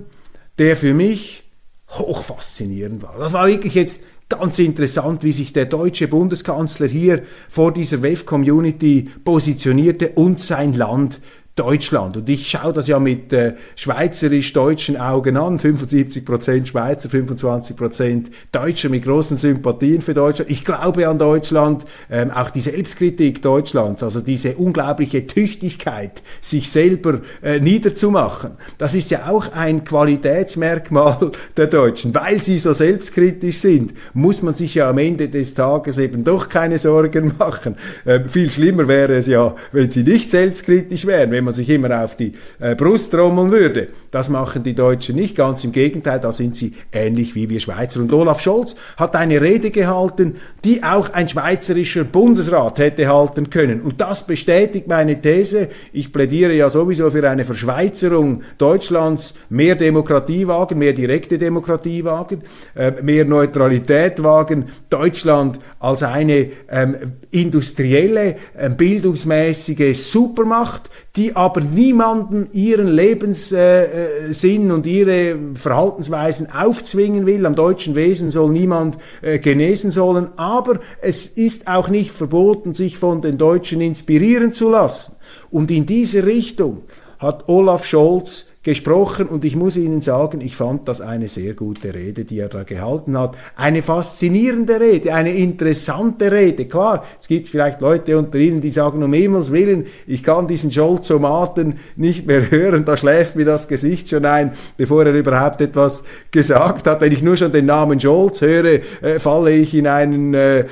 der 0.58 0.76
für 0.76 0.94
mich 0.94 1.44
hochfaszinierend 1.90 3.04
war. 3.04 3.16
Das 3.18 3.34
war 3.34 3.48
wirklich 3.48 3.76
jetzt 3.76 4.02
Ganz 4.28 4.58
interessant, 4.58 5.24
wie 5.24 5.32
sich 5.32 5.54
der 5.54 5.66
deutsche 5.66 6.08
Bundeskanzler 6.08 6.88
hier 6.88 7.22
vor 7.48 7.72
dieser 7.72 8.02
WEF-Community 8.02 9.08
positionierte 9.24 10.10
und 10.10 10.42
sein 10.42 10.74
Land 10.74 11.22
Deutschland. 11.56 12.18
Und 12.18 12.30
ich 12.30 12.50
schaue 12.50 12.74
das 12.74 12.88
ja 12.88 13.00
mit 13.00 13.32
äh, 13.32 13.54
schweizerisch-deutschen 13.78 14.98
Augen 14.98 15.38
an. 15.38 15.58
75% 15.58 16.66
Schweizer, 16.66 17.08
25% 17.08 18.26
Deutscher 18.52 18.90
mit 18.90 19.06
großen 19.06 19.38
Sympathien 19.38 20.02
für 20.02 20.14
Deutschland. 20.14 20.52
Ich 20.52 20.66
glaube 20.66 21.08
an 21.08 21.18
Deutschland, 21.18 21.86
ähm, 22.12 22.32
auch 22.32 22.50
die 22.50 22.60
Selbstkritik 22.60 23.42
Deutschlands, 23.42 24.04
also 24.04 24.20
diese 24.20 24.56
unglaubliche 24.56 25.28
Tüchtigkeit, 25.28 26.24
sich 26.42 26.70
selber 26.70 27.22
äh, 27.42 27.62
niederzumachen. 27.62 28.52
Das 28.78 28.94
ist 28.94 29.10
ja 29.12 29.30
auch 29.30 29.54
ein 29.54 29.86
Qualitätsmerkmal 29.86 31.32
der 31.58 31.68
Deutschen. 31.68 32.14
Weil 32.14 32.42
sie 32.42 32.58
so 32.58 32.74
selbstkritisch 32.74 33.60
sind, 33.60 33.94
muss 34.14 34.42
man 34.42 34.56
sich 34.56 34.76
ja 34.76 34.90
am 34.90 34.98
Ende 34.98 35.30
des 35.30 35.54
Tages 35.54 36.00
eben 36.00 36.26
doch 36.26 36.50
keine 36.50 36.80
Sorgen 36.80 37.34
machen. 37.40 37.78
Ähm, 38.06 38.28
viel 38.28 38.50
schlimmer 38.50 38.90
wäre 38.90 39.14
es 39.14 39.28
ja, 39.28 39.56
wenn 39.72 39.90
sie 39.90 40.04
nicht 40.04 40.30
selbstkritisch 40.30 41.06
wären, 41.06 41.32
wenn 41.32 41.45
man 41.46 41.54
sich 41.54 41.70
immer 41.70 42.04
auf 42.04 42.18
die 42.18 42.34
äh, 42.60 42.76
Brust 42.76 43.12
trommeln 43.12 43.52
würde. 43.52 43.90
Das 44.12 44.30
machen 44.30 44.64
die 44.64 44.76
Deutschen 44.76 45.16
nicht, 45.16 45.36
ganz 45.36 45.64
im 45.64 45.72
Gegenteil, 45.72 46.20
da 46.20 46.32
sind 46.32 46.56
sie 46.56 46.74
ähnlich 46.92 47.36
wie 47.36 47.50
wir 47.50 47.60
Schweizer. 47.60 48.00
Und 48.02 48.12
Olaf 48.12 48.42
Scholz 48.42 48.76
hat 48.98 49.16
eine 49.16 49.42
Rede 49.42 49.72
gehalten, 49.72 50.36
die 50.64 50.84
auch 50.84 51.14
ein 51.14 51.30
schweizerischer 51.30 52.04
Bundesrat 52.04 52.80
hätte 52.80 53.08
halten 53.08 53.50
können. 53.50 53.82
Und 53.82 54.02
das 54.02 54.26
bestätigt 54.28 54.88
meine 54.88 55.22
These. 55.22 55.70
Ich 55.94 56.12
plädiere 56.12 56.54
ja 56.54 56.70
sowieso 56.70 57.10
für 57.10 57.30
eine 57.30 57.46
Verschweizerung 57.46 58.42
Deutschlands, 58.58 59.36
mehr 59.50 59.76
Demokratie 59.76 60.48
wagen, 60.48 60.80
mehr 60.80 60.94
direkte 60.94 61.38
Demokratie 61.38 62.04
wagen, 62.04 62.42
äh, 62.76 62.92
mehr 63.02 63.26
Neutralität 63.26 64.24
wagen, 64.24 64.66
Deutschland 64.90 65.60
als 65.80 66.04
eine 66.04 66.50
ähm, 66.70 67.14
industrielle, 67.32 68.36
äh, 68.58 68.70
bildungsmäßige 68.70 69.96
Supermacht, 69.98 70.90
die 71.16 71.36
aber 71.36 71.62
niemanden 71.62 72.50
ihren 72.52 72.88
Lebenssinn 72.88 74.72
und 74.72 74.86
ihre 74.86 75.38
Verhaltensweisen 75.54 76.52
aufzwingen 76.52 77.26
will. 77.26 77.46
Am 77.46 77.56
deutschen 77.56 77.96
Wesen 77.96 78.32
soll 78.32 78.52
niemand 78.52 78.98
äh, 79.22 79.40
genesen 79.40 79.92
sollen, 79.92 80.28
aber 80.36 80.80
es 81.02 81.28
ist 81.28 81.68
auch 81.68 81.88
nicht 81.88 82.12
verboten, 82.12 82.74
sich 82.74 82.98
von 82.98 83.22
den 83.22 83.38
Deutschen 83.38 83.80
inspirieren 83.80 84.52
zu 84.52 84.70
lassen. 84.70 85.16
Und 85.52 85.72
in 85.72 85.86
diese 85.86 86.26
Richtung 86.26 86.84
hat 87.20 87.48
Olaf 87.48 87.86
Scholz 87.86 88.48
gesprochen 88.66 89.28
und 89.28 89.46
ich 89.46 89.56
muss 89.56 89.78
Ihnen 89.78 90.02
sagen, 90.02 90.42
ich 90.42 90.56
fand 90.56 90.88
das 90.88 91.00
eine 91.00 91.28
sehr 91.28 91.54
gute 91.54 91.94
Rede, 91.94 92.26
die 92.26 92.40
er 92.40 92.50
da 92.50 92.64
gehalten 92.64 93.18
hat. 93.18 93.38
Eine 93.56 93.84
faszinierende 93.84 94.80
Rede, 94.82 95.14
eine 95.14 95.36
interessante 95.36 96.32
Rede. 96.32 96.66
Klar, 96.66 97.06
es 97.20 97.28
gibt 97.28 97.48
vielleicht 97.48 97.80
Leute 97.80 98.18
unter 98.18 98.40
Ihnen, 98.40 98.62
die 98.62 98.72
sagen, 98.72 99.04
um 99.04 99.14
Himmels 99.14 99.52
Willen, 99.52 99.86
ich 100.08 100.24
kann 100.24 100.48
diesen 100.48 100.72
Scholzomaten 100.72 101.76
nicht 101.96 102.26
mehr 102.26 102.42
hören, 102.50 102.86
da 102.86 102.98
schläft 102.98 103.36
mir 103.36 103.46
das 103.46 103.68
Gesicht 103.68 104.10
schon 104.10 104.26
ein, 104.26 104.54
bevor 104.78 105.06
er 105.06 105.14
überhaupt 105.14 105.62
etwas 105.62 106.04
gesagt 106.32 106.88
hat. 106.88 107.02
Wenn 107.02 107.12
ich 107.12 107.22
nur 107.22 107.38
schon 107.38 107.52
den 107.52 107.68
Namen 107.68 108.00
Scholz 108.00 108.42
höre, 108.42 108.82
äh, 109.04 109.20
falle 109.20 109.52
ich 109.52 109.76
in 109.76 109.86
einen 109.86 110.34
äh, 110.34 110.62
äh, 110.62 110.66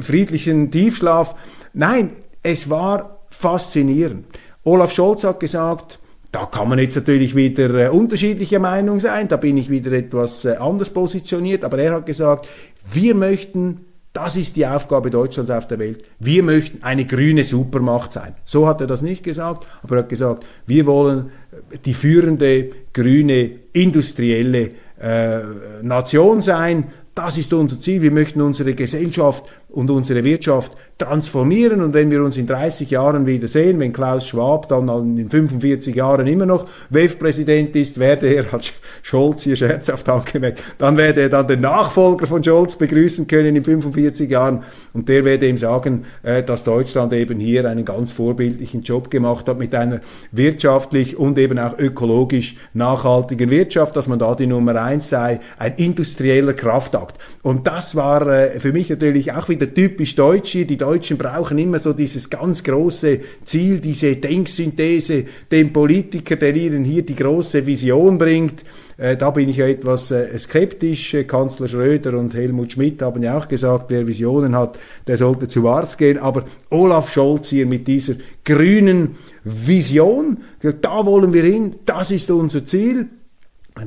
friedlichen 0.00 0.72
Tiefschlaf. 0.72 1.36
Nein, 1.74 2.10
es 2.42 2.68
war 2.68 3.20
faszinierend. 3.30 4.26
Olaf 4.64 4.90
Scholz 4.90 5.22
hat 5.22 5.38
gesagt, 5.38 6.00
da 6.32 6.46
kann 6.46 6.68
man 6.68 6.78
jetzt 6.78 6.96
natürlich 6.96 7.36
wieder 7.36 7.74
äh, 7.74 7.88
unterschiedlicher 7.90 8.58
Meinung 8.58 8.98
sein, 9.00 9.28
da 9.28 9.36
bin 9.36 9.58
ich 9.58 9.68
wieder 9.68 9.92
etwas 9.92 10.46
äh, 10.46 10.56
anders 10.56 10.90
positioniert, 10.90 11.62
aber 11.62 11.78
er 11.78 11.94
hat 11.94 12.06
gesagt, 12.06 12.48
wir 12.90 13.14
möchten, 13.14 13.82
das 14.14 14.36
ist 14.36 14.56
die 14.56 14.66
Aufgabe 14.66 15.10
Deutschlands 15.10 15.50
auf 15.50 15.68
der 15.68 15.78
Welt, 15.78 16.02
wir 16.18 16.42
möchten 16.42 16.82
eine 16.82 17.04
grüne 17.04 17.44
Supermacht 17.44 18.14
sein. 18.14 18.34
So 18.46 18.66
hat 18.66 18.80
er 18.80 18.86
das 18.86 19.02
nicht 19.02 19.22
gesagt, 19.22 19.66
aber 19.82 19.96
er 19.96 20.02
hat 20.02 20.08
gesagt, 20.08 20.46
wir 20.66 20.86
wollen 20.86 21.30
äh, 21.70 21.78
die 21.84 21.94
führende 21.94 22.70
grüne 22.94 23.50
industrielle 23.74 24.70
äh, 24.98 25.40
Nation 25.82 26.40
sein, 26.40 26.84
das 27.14 27.36
ist 27.36 27.52
unser 27.52 27.78
Ziel. 27.78 28.00
Wir 28.00 28.10
möchten 28.10 28.40
unsere 28.40 28.74
Gesellschaft 28.74 29.44
und 29.72 29.90
unsere 29.90 30.24
Wirtschaft 30.24 30.72
transformieren. 30.98 31.82
Und 31.82 31.94
wenn 31.94 32.10
wir 32.10 32.22
uns 32.22 32.36
in 32.36 32.46
30 32.46 32.90
Jahren 32.90 33.26
wiedersehen, 33.26 33.80
wenn 33.80 33.92
Klaus 33.92 34.26
Schwab 34.26 34.68
dann 34.68 34.88
in 35.18 35.28
45 35.28 35.94
Jahren 35.96 36.26
immer 36.26 36.46
noch 36.46 36.66
WEF-Präsident 36.90 37.74
ist, 37.76 37.98
werde 37.98 38.28
er, 38.28 38.52
hat 38.52 38.72
Scholz 39.02 39.42
hier 39.42 39.56
scherzhaft 39.56 40.08
angemerkt, 40.08 40.62
dann 40.78 40.96
werde 40.96 41.22
er 41.22 41.28
dann 41.28 41.48
den 41.48 41.60
Nachfolger 41.60 42.26
von 42.26 42.44
Scholz 42.44 42.76
begrüßen 42.76 43.26
können 43.26 43.56
in 43.56 43.64
45 43.64 44.30
Jahren. 44.30 44.62
Und 44.92 45.08
der 45.08 45.24
werde 45.24 45.48
ihm 45.48 45.56
sagen, 45.56 46.04
äh, 46.22 46.42
dass 46.42 46.64
Deutschland 46.64 47.12
eben 47.12 47.40
hier 47.40 47.68
einen 47.68 47.84
ganz 47.84 48.12
vorbildlichen 48.12 48.82
Job 48.82 49.10
gemacht 49.10 49.48
hat 49.48 49.58
mit 49.58 49.74
einer 49.74 50.00
wirtschaftlich 50.30 51.16
und 51.16 51.38
eben 51.38 51.58
auch 51.58 51.78
ökologisch 51.78 52.56
nachhaltigen 52.74 53.50
Wirtschaft, 53.50 53.96
dass 53.96 54.08
man 54.08 54.18
da 54.18 54.34
die 54.34 54.46
Nummer 54.46 54.80
eins 54.80 55.08
sei, 55.08 55.40
ein 55.58 55.74
industrieller 55.76 56.52
Kraftakt. 56.52 57.16
Und 57.42 57.66
das 57.66 57.96
war 57.96 58.26
äh, 58.28 58.60
für 58.60 58.72
mich 58.72 58.90
natürlich 58.90 59.32
auch 59.32 59.48
wieder 59.48 59.61
wieder 59.62 59.74
typisch 59.74 60.14
deutsch 60.14 60.52
hier. 60.52 60.66
Die 60.66 60.76
Deutschen 60.76 61.16
brauchen 61.16 61.58
immer 61.58 61.78
so 61.78 61.92
dieses 61.92 62.28
ganz 62.28 62.62
große 62.62 63.20
Ziel, 63.44 63.80
diese 63.80 64.16
Denksynthese, 64.16 65.24
den 65.50 65.72
Politiker, 65.72 66.36
der 66.36 66.54
ihnen 66.56 66.84
hier 66.84 67.02
die 67.02 67.14
große 67.14 67.66
Vision 67.66 68.18
bringt. 68.18 68.64
Äh, 68.96 69.16
da 69.16 69.30
bin 69.30 69.48
ich 69.48 69.58
ja 69.58 69.66
etwas 69.66 70.10
äh, 70.10 70.36
skeptisch. 70.38 71.14
Äh, 71.14 71.24
Kanzler 71.24 71.68
Schröder 71.68 72.18
und 72.18 72.34
Helmut 72.34 72.72
Schmidt 72.72 73.02
haben 73.02 73.22
ja 73.22 73.38
auch 73.38 73.48
gesagt, 73.48 73.86
wer 73.90 74.06
Visionen 74.06 74.56
hat, 74.56 74.78
der 75.06 75.16
sollte 75.16 75.48
zu 75.48 75.68
Arzt 75.68 75.98
gehen. 75.98 76.18
Aber 76.18 76.44
Olaf 76.70 77.12
Scholz 77.12 77.48
hier 77.48 77.66
mit 77.66 77.86
dieser 77.86 78.14
grünen 78.44 79.10
Vision, 79.44 80.38
da 80.80 81.06
wollen 81.06 81.32
wir 81.32 81.42
hin, 81.42 81.76
das 81.84 82.10
ist 82.10 82.30
unser 82.30 82.64
Ziel. 82.64 83.08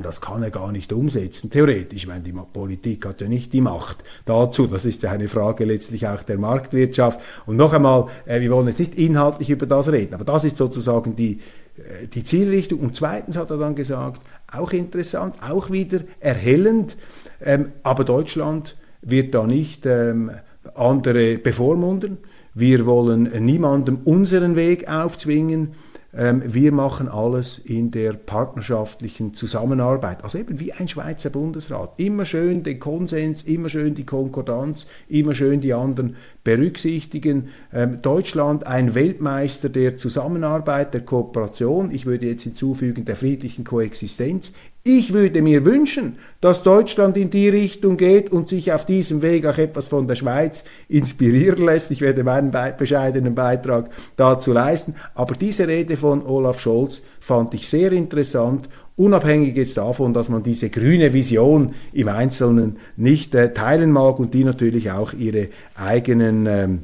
Das 0.02 0.20
kann 0.20 0.42
er 0.42 0.50
gar 0.50 0.72
nicht 0.72 0.92
umsetzen, 0.92 1.48
theoretisch. 1.48 2.02
Ich 2.02 2.06
meine, 2.08 2.22
die 2.22 2.32
Politik 2.32 3.06
hat 3.06 3.20
ja 3.20 3.28
nicht 3.28 3.52
die 3.52 3.60
Macht 3.60 4.02
dazu. 4.24 4.66
Das 4.66 4.84
ist 4.84 5.02
ja 5.02 5.12
eine 5.12 5.28
Frage 5.28 5.64
letztlich 5.64 6.06
auch 6.08 6.22
der 6.22 6.38
Marktwirtschaft. 6.38 7.20
Und 7.46 7.56
noch 7.56 7.72
einmal, 7.72 8.06
äh, 8.24 8.40
wir 8.40 8.50
wollen 8.50 8.66
jetzt 8.66 8.80
nicht 8.80 8.96
inhaltlich 8.96 9.50
über 9.50 9.66
das 9.66 9.90
reden, 9.90 10.14
aber 10.14 10.24
das 10.24 10.44
ist 10.44 10.56
sozusagen 10.56 11.14
die, 11.14 11.40
äh, 11.76 12.08
die 12.08 12.24
Zielrichtung. 12.24 12.80
Und 12.80 12.96
zweitens 12.96 13.36
hat 13.36 13.50
er 13.50 13.58
dann 13.58 13.76
gesagt, 13.76 14.22
auch 14.52 14.72
interessant, 14.72 15.36
auch 15.40 15.70
wieder 15.70 16.00
erhellend, 16.18 16.96
ähm, 17.40 17.72
aber 17.82 18.04
Deutschland 18.04 18.76
wird 19.02 19.34
da 19.34 19.46
nicht 19.46 19.86
ähm, 19.86 20.32
andere 20.74 21.38
bevormunden. 21.38 22.18
Wir 22.54 22.86
wollen 22.86 23.24
niemandem 23.44 23.98
unseren 24.04 24.56
Weg 24.56 24.88
aufzwingen. 24.88 25.74
Ähm, 26.16 26.42
wir 26.46 26.72
machen 26.72 27.08
alles 27.08 27.58
in 27.58 27.90
der 27.90 28.14
partnerschaftlichen 28.14 29.34
Zusammenarbeit. 29.34 30.24
Also 30.24 30.38
eben 30.38 30.58
wie 30.60 30.72
ein 30.72 30.88
Schweizer 30.88 31.30
Bundesrat. 31.30 31.94
Immer 31.98 32.24
schön 32.24 32.62
den 32.62 32.80
Konsens, 32.80 33.42
immer 33.42 33.68
schön 33.68 33.94
die 33.94 34.06
Konkordanz, 34.06 34.86
immer 35.08 35.34
schön 35.34 35.60
die 35.60 35.74
anderen 35.74 36.16
berücksichtigen. 36.44 37.48
Ähm, 37.72 38.00
Deutschland 38.02 38.66
ein 38.66 38.94
Weltmeister 38.94 39.68
der 39.68 39.96
Zusammenarbeit, 39.96 40.94
der 40.94 41.02
Kooperation. 41.02 41.90
Ich 41.90 42.06
würde 42.06 42.26
jetzt 42.26 42.44
hinzufügen, 42.44 43.04
der 43.04 43.16
friedlichen 43.16 43.64
Koexistenz. 43.64 44.52
Ich 44.88 45.12
würde 45.12 45.42
mir 45.42 45.64
wünschen, 45.64 46.16
dass 46.40 46.62
Deutschland 46.62 47.16
in 47.16 47.28
die 47.28 47.48
Richtung 47.48 47.96
geht 47.96 48.30
und 48.30 48.48
sich 48.48 48.72
auf 48.72 48.84
diesem 48.84 49.20
Weg 49.20 49.44
auch 49.44 49.58
etwas 49.58 49.88
von 49.88 50.06
der 50.06 50.14
Schweiz 50.14 50.62
inspirieren 50.88 51.64
lässt. 51.64 51.90
Ich 51.90 52.00
werde 52.00 52.22
meinen 52.22 52.52
bescheidenen 52.78 53.34
Beitrag 53.34 53.90
dazu 54.14 54.52
leisten. 54.52 54.94
Aber 55.16 55.34
diese 55.34 55.66
Rede 55.66 55.96
von 55.96 56.24
Olaf 56.24 56.60
Scholz 56.60 57.02
fand 57.18 57.52
ich 57.54 57.68
sehr 57.68 57.90
interessant 57.90 58.68
unabhängig 58.94 59.56
jetzt 59.56 59.76
davon, 59.76 60.14
dass 60.14 60.28
man 60.28 60.44
diese 60.44 60.70
grüne 60.70 61.12
Vision 61.12 61.74
im 61.92 62.08
Einzelnen 62.08 62.78
nicht 62.96 63.34
äh, 63.34 63.52
teilen 63.52 63.90
mag 63.90 64.20
und 64.20 64.34
die 64.34 64.44
natürlich 64.44 64.92
auch 64.92 65.12
ihre 65.12 65.48
eigenen 65.74 66.46
ähm, 66.46 66.78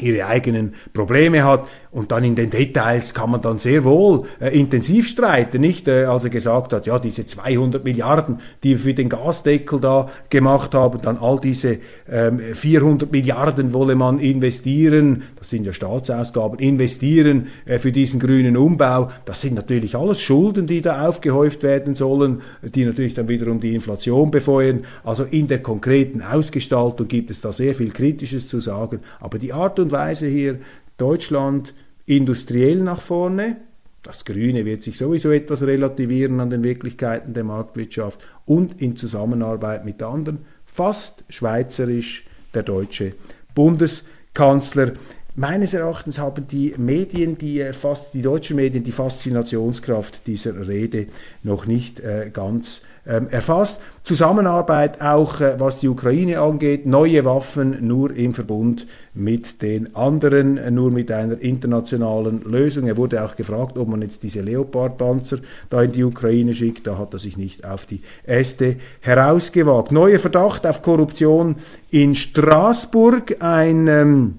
ihre 0.00 0.26
eigenen 0.26 0.74
Probleme 0.92 1.44
hat. 1.44 1.66
Und 1.90 2.12
dann 2.12 2.22
in 2.22 2.34
den 2.34 2.50
Details 2.50 3.14
kann 3.14 3.30
man 3.30 3.40
dann 3.40 3.58
sehr 3.58 3.82
wohl 3.84 4.24
äh, 4.40 4.58
intensiv 4.58 5.08
streiten, 5.08 5.60
nicht? 5.60 5.88
Äh, 5.88 6.04
als 6.04 6.24
er 6.24 6.30
gesagt 6.30 6.72
hat, 6.74 6.86
ja, 6.86 6.98
diese 6.98 7.24
200 7.24 7.82
Milliarden, 7.82 8.38
die 8.62 8.70
wir 8.70 8.78
für 8.78 8.94
den 8.94 9.08
Gasdeckel 9.08 9.80
da 9.80 10.10
gemacht 10.28 10.74
haben, 10.74 11.00
dann 11.00 11.16
all 11.16 11.40
diese 11.40 11.78
ähm, 12.10 12.40
400 12.52 13.10
Milliarden 13.10 13.72
wolle 13.72 13.94
man 13.94 14.18
investieren, 14.18 15.22
das 15.36 15.48
sind 15.48 15.64
ja 15.64 15.72
Staatsausgaben, 15.72 16.58
investieren 16.58 17.46
äh, 17.64 17.78
für 17.78 17.92
diesen 17.92 18.20
grünen 18.20 18.56
Umbau. 18.56 19.10
Das 19.24 19.40
sind 19.40 19.54
natürlich 19.54 19.96
alles 19.96 20.20
Schulden, 20.20 20.66
die 20.66 20.82
da 20.82 21.08
aufgehäuft 21.08 21.62
werden 21.62 21.94
sollen, 21.94 22.42
die 22.62 22.84
natürlich 22.84 23.14
dann 23.14 23.28
wiederum 23.28 23.60
die 23.60 23.74
Inflation 23.74 24.30
befeuern. 24.30 24.84
Also 25.04 25.24
in 25.24 25.48
der 25.48 25.62
konkreten 25.62 26.20
Ausgestaltung 26.20 27.08
gibt 27.08 27.30
es 27.30 27.40
da 27.40 27.50
sehr 27.50 27.74
viel 27.74 27.90
Kritisches 27.90 28.46
zu 28.46 28.60
sagen. 28.60 29.00
Aber 29.20 29.38
die 29.38 29.54
Art 29.54 29.78
und 29.78 29.90
Weise 29.90 30.26
hier, 30.26 30.58
Deutschland 30.98 31.74
industriell 32.06 32.76
nach 32.76 33.00
vorne. 33.00 33.56
Das 34.02 34.24
Grüne 34.24 34.64
wird 34.64 34.82
sich 34.82 34.98
sowieso 34.98 35.30
etwas 35.30 35.62
relativieren 35.62 36.40
an 36.40 36.50
den 36.50 36.62
Wirklichkeiten 36.62 37.34
der 37.34 37.44
Marktwirtschaft 37.44 38.20
und 38.44 38.80
in 38.80 38.96
Zusammenarbeit 38.96 39.84
mit 39.84 40.02
anderen. 40.02 40.40
Fast 40.66 41.24
schweizerisch 41.28 42.24
der 42.54 42.62
deutsche 42.62 43.14
Bundeskanzler. 43.54 44.92
Meines 45.38 45.72
Erachtens 45.72 46.18
haben 46.18 46.48
die 46.48 46.74
Medien, 46.78 47.38
die, 47.38 47.62
fast, 47.72 48.12
die 48.12 48.22
deutschen 48.22 48.56
Medien, 48.56 48.82
die 48.82 48.90
Faszinationskraft 48.90 50.26
dieser 50.26 50.66
Rede 50.66 51.06
noch 51.44 51.64
nicht 51.64 52.00
äh, 52.00 52.30
ganz 52.32 52.82
ähm, 53.06 53.28
erfasst. 53.28 53.80
Zusammenarbeit 54.02 55.00
auch, 55.00 55.40
äh, 55.40 55.54
was 55.60 55.76
die 55.76 55.86
Ukraine 55.86 56.40
angeht, 56.40 56.86
neue 56.86 57.24
Waffen 57.24 57.86
nur 57.86 58.16
im 58.16 58.34
Verbund 58.34 58.88
mit 59.14 59.62
den 59.62 59.94
anderen, 59.94 60.58
äh, 60.58 60.72
nur 60.72 60.90
mit 60.90 61.12
einer 61.12 61.40
internationalen 61.40 62.42
Lösung. 62.42 62.88
Er 62.88 62.96
wurde 62.96 63.24
auch 63.24 63.36
gefragt, 63.36 63.78
ob 63.78 63.86
man 63.86 64.02
jetzt 64.02 64.24
diese 64.24 64.40
Leopard-Panzer 64.40 65.38
da 65.70 65.82
in 65.84 65.92
die 65.92 66.02
Ukraine 66.02 66.52
schickt. 66.52 66.84
Da 66.88 66.98
hat 66.98 67.12
er 67.12 67.20
sich 67.20 67.36
nicht 67.36 67.64
auf 67.64 67.86
die 67.86 68.00
Äste 68.26 68.74
herausgewagt. 69.02 69.92
Neuer 69.92 70.18
Verdacht 70.18 70.66
auf 70.66 70.82
Korruption 70.82 71.54
in 71.92 72.16
Straßburg. 72.16 73.36
Ein 73.38 73.86
ähm, 73.86 74.34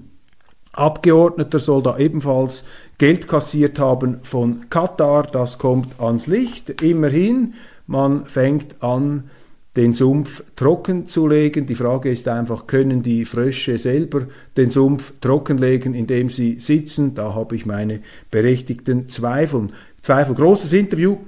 Abgeordneter 0.72 1.58
soll 1.58 1.82
da 1.82 1.98
ebenfalls 1.98 2.64
Geld 2.98 3.26
kassiert 3.28 3.78
haben 3.78 4.20
von 4.22 4.70
Katar. 4.70 5.24
Das 5.24 5.58
kommt 5.58 6.00
ans 6.00 6.26
Licht. 6.26 6.82
Immerhin, 6.82 7.54
man 7.86 8.24
fängt 8.24 8.82
an, 8.82 9.30
den 9.76 9.92
Sumpf 9.92 10.42
trocken 10.56 11.08
zu 11.08 11.26
legen. 11.28 11.66
Die 11.66 11.74
Frage 11.74 12.10
ist 12.10 12.26
einfach, 12.28 12.66
können 12.66 13.02
die 13.02 13.24
Frösche 13.24 13.78
selber 13.78 14.26
den 14.56 14.70
Sumpf 14.70 15.12
trockenlegen, 15.20 15.94
indem 15.94 16.28
sie 16.28 16.58
sitzen? 16.58 17.14
Da 17.14 17.34
habe 17.34 17.56
ich 17.56 17.66
meine 17.66 18.00
berechtigten 18.30 19.08
Zweifel. 19.08 19.68
Zweifel. 20.02 20.34
Großes 20.34 20.72
Interview 20.72 21.18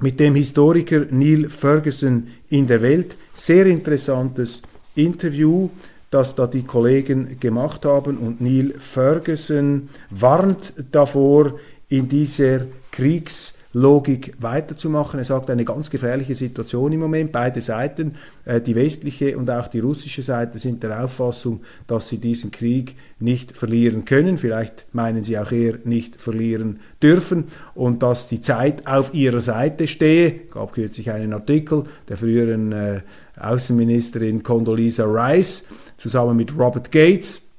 mit 0.00 0.18
dem 0.18 0.34
Historiker 0.34 1.06
Neil 1.10 1.48
Ferguson 1.48 2.28
in 2.48 2.66
der 2.66 2.82
Welt. 2.82 3.16
Sehr 3.34 3.66
interessantes 3.66 4.62
Interview 4.94 5.68
das 6.10 6.34
da 6.34 6.46
die 6.46 6.64
Kollegen 6.64 7.38
gemacht 7.40 7.84
haben. 7.84 8.18
Und 8.18 8.40
Neil 8.40 8.74
Ferguson 8.78 9.88
warnt 10.10 10.72
davor, 10.90 11.58
in 11.88 12.08
dieser 12.08 12.66
Kriegs- 12.92 13.54
Logik 13.72 14.34
weiterzumachen. 14.40 15.18
Er 15.18 15.24
sagt, 15.24 15.48
eine 15.48 15.64
ganz 15.64 15.90
gefährliche 15.90 16.34
Situation 16.34 16.92
im 16.92 17.00
Moment. 17.00 17.30
Beide 17.30 17.60
Seiten, 17.60 18.16
äh, 18.44 18.60
die 18.60 18.74
westliche 18.74 19.38
und 19.38 19.48
auch 19.50 19.68
die 19.68 19.78
russische 19.78 20.22
Seite, 20.22 20.58
sind 20.58 20.82
der 20.82 21.04
Auffassung, 21.04 21.60
dass 21.86 22.08
sie 22.08 22.18
diesen 22.18 22.50
Krieg 22.50 22.96
nicht 23.20 23.56
verlieren 23.56 24.04
können. 24.04 24.38
Vielleicht 24.38 24.86
meinen 24.92 25.22
sie 25.22 25.38
auch 25.38 25.52
eher 25.52 25.78
nicht 25.84 26.20
verlieren 26.20 26.80
dürfen 27.02 27.44
und 27.74 28.02
dass 28.02 28.28
die 28.28 28.40
Zeit 28.40 28.86
auf 28.86 29.14
ihrer 29.14 29.40
Seite 29.40 29.86
stehe. 29.86 30.32
Gab 30.50 30.72
kürzlich 30.72 31.10
einen 31.12 31.32
Artikel 31.32 31.84
der 32.08 32.16
früheren 32.16 32.72
äh, 32.72 33.00
Außenministerin 33.38 34.42
Condoleezza 34.42 35.04
Rice 35.04 35.64
zusammen 35.96 36.36
mit 36.36 36.58
Robert 36.58 36.90
Gates 36.90 37.49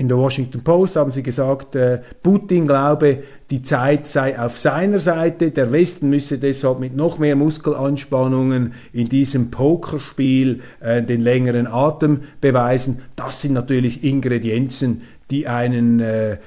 in 0.00 0.08
der 0.08 0.16
Washington 0.16 0.62
Post 0.62 0.96
haben 0.96 1.12
sie 1.12 1.22
gesagt, 1.22 1.76
äh, 1.76 2.00
Putin 2.22 2.66
glaube, 2.66 3.22
die 3.50 3.60
Zeit 3.60 4.06
sei 4.06 4.38
auf 4.38 4.58
seiner 4.58 4.98
Seite, 4.98 5.50
der 5.50 5.72
Westen 5.72 6.08
müsse 6.08 6.38
deshalb 6.38 6.80
mit 6.80 6.96
noch 6.96 7.18
mehr 7.18 7.36
Muskelanspannungen 7.36 8.72
in 8.94 9.10
diesem 9.10 9.50
Pokerspiel 9.50 10.62
äh, 10.80 11.02
den 11.02 11.20
längeren 11.20 11.66
Atem 11.66 12.20
beweisen. 12.40 13.02
Das 13.14 13.42
sind 13.42 13.52
natürlich 13.52 14.02
Ingredienzen, 14.02 15.02
die 15.30 15.46
einen 15.46 16.00
äh, 16.00 16.38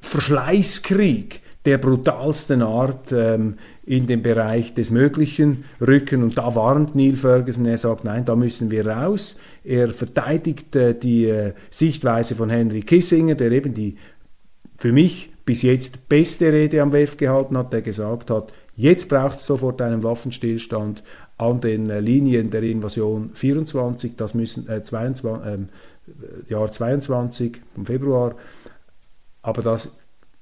Verschleißkrieg 0.00 1.42
der 1.66 1.78
brutalsten 1.78 2.62
Art 2.62 3.12
ähm, 3.12 3.56
in 3.84 4.06
den 4.06 4.22
Bereich 4.22 4.72
des 4.72 4.90
Möglichen 4.90 5.64
rücken. 5.80 6.22
Und 6.22 6.38
da 6.38 6.54
warnt 6.54 6.94
Neil 6.94 7.16
Ferguson, 7.16 7.66
er 7.66 7.78
sagt, 7.78 8.04
nein, 8.04 8.24
da 8.24 8.36
müssen 8.36 8.70
wir 8.70 8.86
raus. 8.86 9.36
Er 9.64 9.88
verteidigt 9.88 10.74
äh, 10.76 10.98
die 10.98 11.26
äh, 11.26 11.52
Sichtweise 11.70 12.34
von 12.36 12.50
Henry 12.50 12.82
Kissinger, 12.82 13.34
der 13.34 13.50
eben 13.52 13.74
die 13.74 13.96
für 14.78 14.92
mich 14.92 15.32
bis 15.44 15.62
jetzt 15.62 16.08
beste 16.08 16.52
Rede 16.52 16.82
am 16.82 16.92
WEF 16.92 17.16
gehalten 17.16 17.56
hat, 17.56 17.72
der 17.72 17.82
gesagt 17.82 18.30
hat, 18.30 18.52
jetzt 18.74 19.08
braucht 19.08 19.36
es 19.36 19.46
sofort 19.46 19.80
einen 19.80 20.02
Waffenstillstand 20.02 21.02
an 21.38 21.60
den 21.60 21.90
äh, 21.90 22.00
Linien 22.00 22.50
der 22.50 22.62
Invasion 22.62 23.30
24, 23.34 24.16
das 24.16 24.34
müssen 24.34 24.68
äh, 24.68 24.82
22, 24.82 25.24
äh, 25.24 26.50
Jahr 26.50 26.70
22 26.70 27.60
im 27.76 27.86
Februar, 27.86 28.34
aber 29.42 29.62
das 29.62 29.90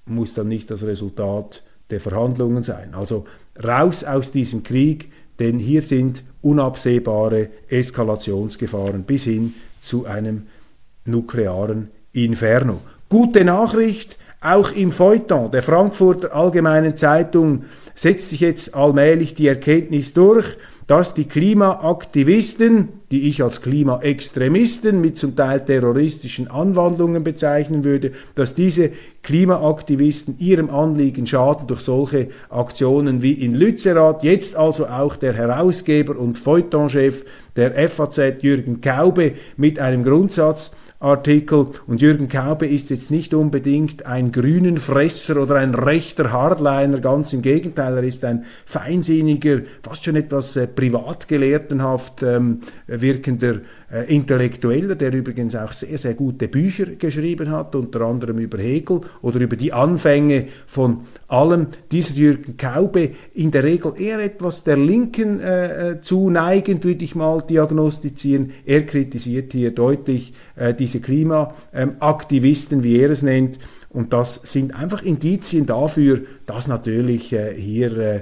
muss 0.06 0.34
dann 0.34 0.48
nicht 0.48 0.70
das 0.70 0.82
Resultat 0.82 1.62
der 1.90 2.00
Verhandlungen 2.00 2.62
sein. 2.62 2.94
Also 2.94 3.24
raus 3.62 4.04
aus 4.04 4.30
diesem 4.30 4.62
Krieg, 4.62 5.12
denn 5.38 5.58
hier 5.58 5.82
sind 5.82 6.24
unabsehbare 6.42 7.48
Eskalationsgefahren 7.68 9.04
bis 9.04 9.24
hin 9.24 9.54
zu 9.82 10.06
einem 10.06 10.46
nuklearen 11.04 11.90
Inferno. 12.12 12.80
Gute 13.08 13.44
Nachricht, 13.44 14.18
auch 14.40 14.72
im 14.72 14.92
Feuilleton 14.92 15.50
der 15.50 15.62
Frankfurter 15.62 16.34
Allgemeinen 16.34 16.96
Zeitung 16.96 17.64
setzt 17.94 18.28
sich 18.28 18.40
jetzt 18.40 18.74
allmählich 18.74 19.34
die 19.34 19.46
Erkenntnis 19.46 20.12
durch, 20.12 20.56
dass 20.86 21.14
die 21.14 21.24
Klimaaktivisten, 21.24 22.88
die 23.10 23.28
ich 23.28 23.42
als 23.42 23.62
Klimaextremisten 23.62 25.00
mit 25.00 25.18
zum 25.18 25.34
Teil 25.34 25.64
terroristischen 25.64 26.50
Anwandlungen 26.50 27.24
bezeichnen 27.24 27.84
würde, 27.84 28.12
dass 28.34 28.54
diese 28.54 28.90
Klimaaktivisten 29.22 30.38
ihrem 30.38 30.68
Anliegen 30.68 31.26
schaden 31.26 31.66
durch 31.66 31.80
solche 31.80 32.28
Aktionen 32.50 33.22
wie 33.22 33.32
in 33.32 33.54
Lützerath. 33.54 34.22
Jetzt 34.22 34.56
also 34.56 34.86
auch 34.86 35.16
der 35.16 35.32
Herausgeber 35.32 36.18
und 36.18 36.38
Feuilletonchef 36.38 37.24
der 37.56 37.88
FAZ 37.88 38.42
Jürgen 38.42 38.80
Kaube 38.80 39.32
mit 39.56 39.78
einem 39.78 40.04
Grundsatz, 40.04 40.72
Artikel. 41.04 41.66
Und 41.86 42.00
Jürgen 42.00 42.28
Kaube 42.28 42.66
ist 42.66 42.90
jetzt 42.90 43.10
nicht 43.10 43.34
unbedingt 43.34 44.06
ein 44.06 44.32
grünen 44.32 44.78
Fresser 44.78 45.40
oder 45.40 45.56
ein 45.56 45.74
rechter 45.74 46.32
Hardliner, 46.32 46.98
ganz 47.00 47.32
im 47.32 47.42
Gegenteil, 47.42 47.96
er 47.96 48.02
ist 48.02 48.24
ein 48.24 48.44
feinsinniger, 48.64 49.60
fast 49.82 50.04
schon 50.04 50.16
etwas 50.16 50.56
äh, 50.56 50.66
privatgelehrtenhaft 50.66 52.22
ähm, 52.22 52.60
wirkender 52.86 53.60
Intellektueller, 54.02 54.94
der 54.94 55.12
übrigens 55.12 55.54
auch 55.54 55.72
sehr, 55.72 55.98
sehr 55.98 56.14
gute 56.14 56.48
Bücher 56.48 56.86
geschrieben 56.86 57.50
hat, 57.50 57.74
unter 57.74 58.00
anderem 58.02 58.38
über 58.38 58.58
Hegel 58.58 59.00
oder 59.22 59.40
über 59.40 59.56
die 59.56 59.72
Anfänge 59.72 60.46
von 60.66 61.02
allem. 61.28 61.68
Dieser 61.92 62.14
Jürgen 62.14 62.56
Kaube 62.56 63.10
in 63.34 63.50
der 63.50 63.64
Regel 63.64 63.92
eher 63.96 64.18
etwas 64.18 64.64
der 64.64 64.76
Linken 64.76 65.40
äh, 65.40 65.92
äh 65.92 66.00
zuneigend, 66.00 66.84
würde 66.84 67.04
ich 67.04 67.14
mal 67.14 67.42
diagnostizieren. 67.42 68.50
Er 68.66 68.84
kritisiert 68.84 69.52
hier 69.52 69.70
deutlich 69.70 70.32
äh, 70.56 70.74
diese 70.74 71.00
Klimaaktivisten, 71.00 72.82
wie 72.82 72.98
er 72.98 73.10
es 73.10 73.22
nennt, 73.22 73.58
und 73.94 74.12
das 74.12 74.34
sind 74.42 74.74
einfach 74.74 75.02
Indizien 75.02 75.66
dafür, 75.66 76.22
dass 76.46 76.66
natürlich 76.66 77.32
äh, 77.32 77.54
hier 77.54 77.96
äh, 77.96 78.20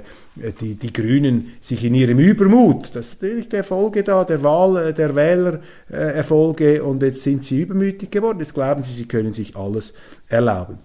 die, 0.61 0.75
die 0.75 0.93
Grünen 0.93 1.51
sich 1.61 1.83
in 1.83 1.95
ihrem 1.95 2.19
Übermut, 2.19 2.95
das 2.95 3.07
ist 3.07 3.21
natürlich 3.23 3.49
der 3.49 3.63
Folge 3.63 4.03
da, 4.03 4.23
der 4.23 4.43
Wahl, 4.43 4.77
äh, 4.77 4.93
der 4.93 5.15
Wählererfolge, 5.15 6.75
äh, 6.75 6.79
und 6.79 7.01
jetzt 7.01 7.23
sind 7.23 7.43
sie 7.43 7.61
übermütig 7.61 8.11
geworden, 8.11 8.39
jetzt 8.39 8.53
glauben 8.53 8.83
sie, 8.83 8.93
sie 8.93 9.07
können 9.07 9.33
sich 9.33 9.55
alles 9.55 9.95
erlauben. 10.27 10.77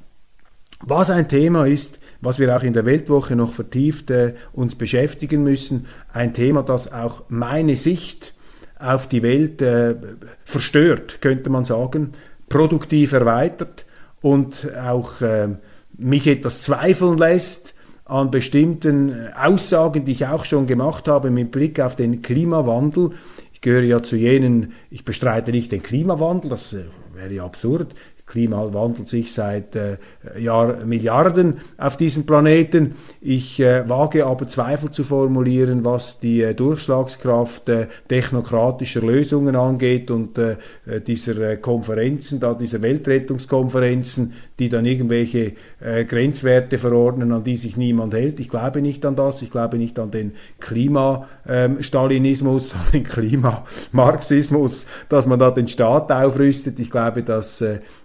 Was 0.80 1.10
ein 1.10 1.28
Thema 1.28 1.66
ist, 1.66 2.00
was 2.22 2.38
wir 2.38 2.56
auch 2.56 2.62
in 2.62 2.72
der 2.72 2.86
Weltwoche 2.86 3.36
noch 3.36 3.52
vertieft 3.52 4.10
äh, 4.10 4.32
uns 4.54 4.74
beschäftigen 4.74 5.44
müssen, 5.44 5.84
ein 6.14 6.32
Thema, 6.32 6.62
das 6.62 6.90
auch 6.90 7.24
meine 7.28 7.76
Sicht 7.76 8.32
auf 8.78 9.06
die 9.06 9.22
Welt 9.22 9.60
äh, 9.60 9.96
verstört, 10.44 11.20
könnte 11.20 11.50
man 11.50 11.66
sagen, 11.66 12.12
produktiv 12.48 13.12
erweitert, 13.12 13.84
und 14.20 14.68
auch 14.76 15.20
äh, 15.20 15.48
mich 15.96 16.26
etwas 16.26 16.62
zweifeln 16.62 17.18
lässt 17.18 17.74
an 18.04 18.30
bestimmten 18.30 19.28
Aussagen, 19.34 20.04
die 20.04 20.12
ich 20.12 20.26
auch 20.26 20.44
schon 20.44 20.66
gemacht 20.66 21.08
habe 21.08 21.30
mit 21.30 21.50
Blick 21.50 21.78
auf 21.78 21.94
den 21.94 22.22
Klimawandel. 22.22 23.10
Ich 23.52 23.60
gehöre 23.60 23.82
ja 23.82 24.02
zu 24.02 24.16
jenen, 24.16 24.72
ich 24.90 25.04
bestreite 25.04 25.50
nicht 25.50 25.72
den 25.72 25.82
Klimawandel, 25.82 26.50
das 26.50 26.72
äh, 26.72 26.84
wäre 27.14 27.32
ja 27.32 27.44
absurd. 27.44 27.94
Klima 28.28 28.72
wandelt 28.72 29.08
sich 29.08 29.32
seit 29.32 29.74
äh, 29.74 29.96
Jahr, 30.38 30.84
Milliarden 30.84 31.54
auf 31.78 31.96
diesem 31.96 32.26
Planeten. 32.26 32.94
Ich 33.20 33.58
äh, 33.58 33.88
wage 33.88 34.26
aber 34.26 34.46
Zweifel 34.46 34.90
zu 34.90 35.02
formulieren, 35.02 35.84
was 35.84 36.20
die 36.20 36.42
äh, 36.42 36.54
Durchschlagskraft 36.54 37.68
äh, 37.70 37.86
technokratischer 38.06 39.00
Lösungen 39.00 39.56
angeht 39.56 40.10
und 40.10 40.38
äh, 40.38 40.56
äh, 40.86 41.00
dieser 41.00 41.56
Konferenzen, 41.56 42.38
da 42.38 42.54
dieser 42.54 42.82
Weltrettungskonferenzen, 42.82 44.34
die 44.58 44.68
dann 44.68 44.84
irgendwelche 44.84 45.52
Grenzwerte 45.80 46.78
verordnen, 46.78 47.32
an 47.32 47.44
die 47.44 47.56
sich 47.56 47.76
niemand 47.76 48.14
hält. 48.14 48.40
Ich 48.40 48.48
glaube 48.48 48.82
nicht 48.82 49.06
an 49.06 49.14
das. 49.14 49.42
Ich 49.42 49.50
glaube 49.50 49.78
nicht 49.78 49.98
an 49.98 50.10
den 50.10 50.32
Klimastalinismus, 50.58 52.72
ähm, 52.72 52.78
an 52.84 52.92
den 52.92 53.04
Klimamarxismus, 53.04 54.86
dass 55.08 55.26
man 55.26 55.38
da 55.38 55.50
den 55.50 55.68
Staat 55.68 56.10
aufrüstet. 56.10 56.80
Ich 56.80 56.90
glaube, 56.90 57.22
dass 57.22 57.62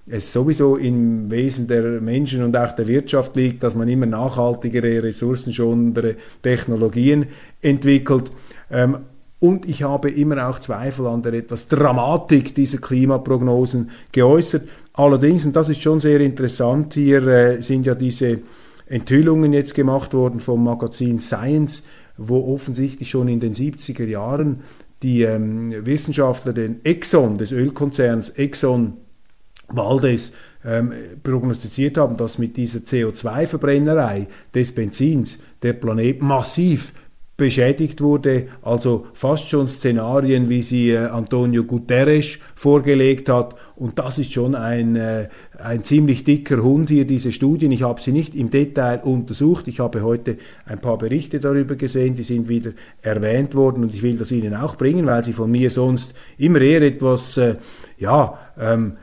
es 0.08 0.34
sowieso 0.34 0.76
im 0.76 1.32
Wesen 1.32 1.68
der 1.68 2.02
Menschen 2.02 2.44
und 2.44 2.58
auch 2.58 2.74
der 2.74 2.88
Wirtschaft 2.88 3.36
liegt, 3.36 3.64
dass 3.64 3.76
man 3.76 3.88
immer 3.88 4.06
nachhaltigere, 4.06 5.02
ressourcenschonendere 5.02 6.16
Technologien 6.42 7.28
entwickelt. 7.62 8.32
Ähm, 8.70 8.98
und 9.40 9.68
ich 9.68 9.84
habe 9.84 10.10
immer 10.10 10.48
auch 10.48 10.60
Zweifel 10.60 11.06
an 11.06 11.22
der 11.22 11.34
etwas 11.34 11.68
Dramatik 11.68 12.56
dieser 12.56 12.78
Klimaprognosen 12.78 13.92
geäußert. 14.14 14.64
Allerdings, 14.94 15.46
und 15.46 15.56
das 15.56 15.70
ist 15.70 15.82
schon 15.82 16.00
sehr 16.00 16.22
interessant, 16.22 16.94
hier 16.94 17.26
äh, 17.28 17.62
sind 17.62 17.86
ja 17.86 17.96
diese 17.96 18.42
Enthüllungen 18.86 19.54
jetzt 19.54 19.74
gemacht 19.74 20.14
worden 20.14 20.40
vom 20.40 20.64
Magazin 20.64 21.18
Science, 21.18 21.84
wo 22.18 22.54
offensichtlich 22.54 23.10
schon 23.10 23.28
in 23.28 23.40
den 23.40 23.54
70er 23.54 24.06
Jahren 24.06 24.62
die 25.02 25.24
ähm, 25.24 25.74
Wissenschaftler 25.86 26.54
den 26.54 26.86
Exxon, 26.86 27.36
des 27.36 27.52
Ölkonzerns 27.52 28.30
Exxon 28.30 28.94
Waldes 29.70 30.34
ähm, 30.66 30.94
prognostiziert 31.24 31.98
haben, 31.98 32.18
dass 32.18 32.38
mit 32.38 32.56
dieser 32.58 32.80
CO2-Verbrennerei 32.80 34.28
des 34.54 34.74
Benzins 34.74 35.40
der 35.62 35.74
Planet 35.74 36.22
massiv 36.22 36.94
beschädigt 37.44 38.00
wurde, 38.00 38.48
also 38.62 39.08
fast 39.14 39.50
schon 39.50 39.68
Szenarien, 39.68 40.48
wie 40.48 40.62
sie 40.62 40.92
äh, 40.92 41.08
Antonio 41.08 41.66
Guterres 41.66 42.38
vorgelegt 42.56 43.28
hat. 43.28 43.56
Und 43.76 44.00
das 44.00 44.18
ist 44.18 44.32
schon 44.32 44.56
ein, 44.56 44.96
äh, 44.96 45.28
ein 45.62 45.84
ziemlich 45.84 46.24
dicker 46.24 46.64
Hund 46.64 46.88
hier, 46.88 47.06
diese 47.06 47.34
Studien. 47.34 47.74
Ich 47.74 47.84
habe 47.84 48.00
sie 48.00 48.14
nicht 48.14 48.34
im 48.34 48.50
Detail 48.50 49.02
untersucht. 49.04 49.68
Ich 49.68 49.82
habe 49.82 50.04
heute 50.04 50.38
ein 50.66 50.80
paar 50.80 50.98
Berichte 50.98 51.42
darüber 51.42 51.76
gesehen, 51.76 52.16
die 52.16 52.24
sind 52.24 52.48
wieder 52.48 52.72
erwähnt 53.02 53.56
worden 53.56 53.84
und 53.84 53.94
ich 53.94 54.04
will 54.04 54.16
das 54.16 54.32
Ihnen 54.32 54.56
auch 54.56 54.78
bringen, 54.78 55.06
weil 55.06 55.26
sie 55.26 55.34
von 55.34 55.52
mir 55.52 55.70
sonst 55.70 56.14
immer 56.38 56.62
eher 56.62 56.82
etwas, 56.82 57.36
äh, 57.36 57.56
ja, 57.98 58.40
ähm, 58.58 58.94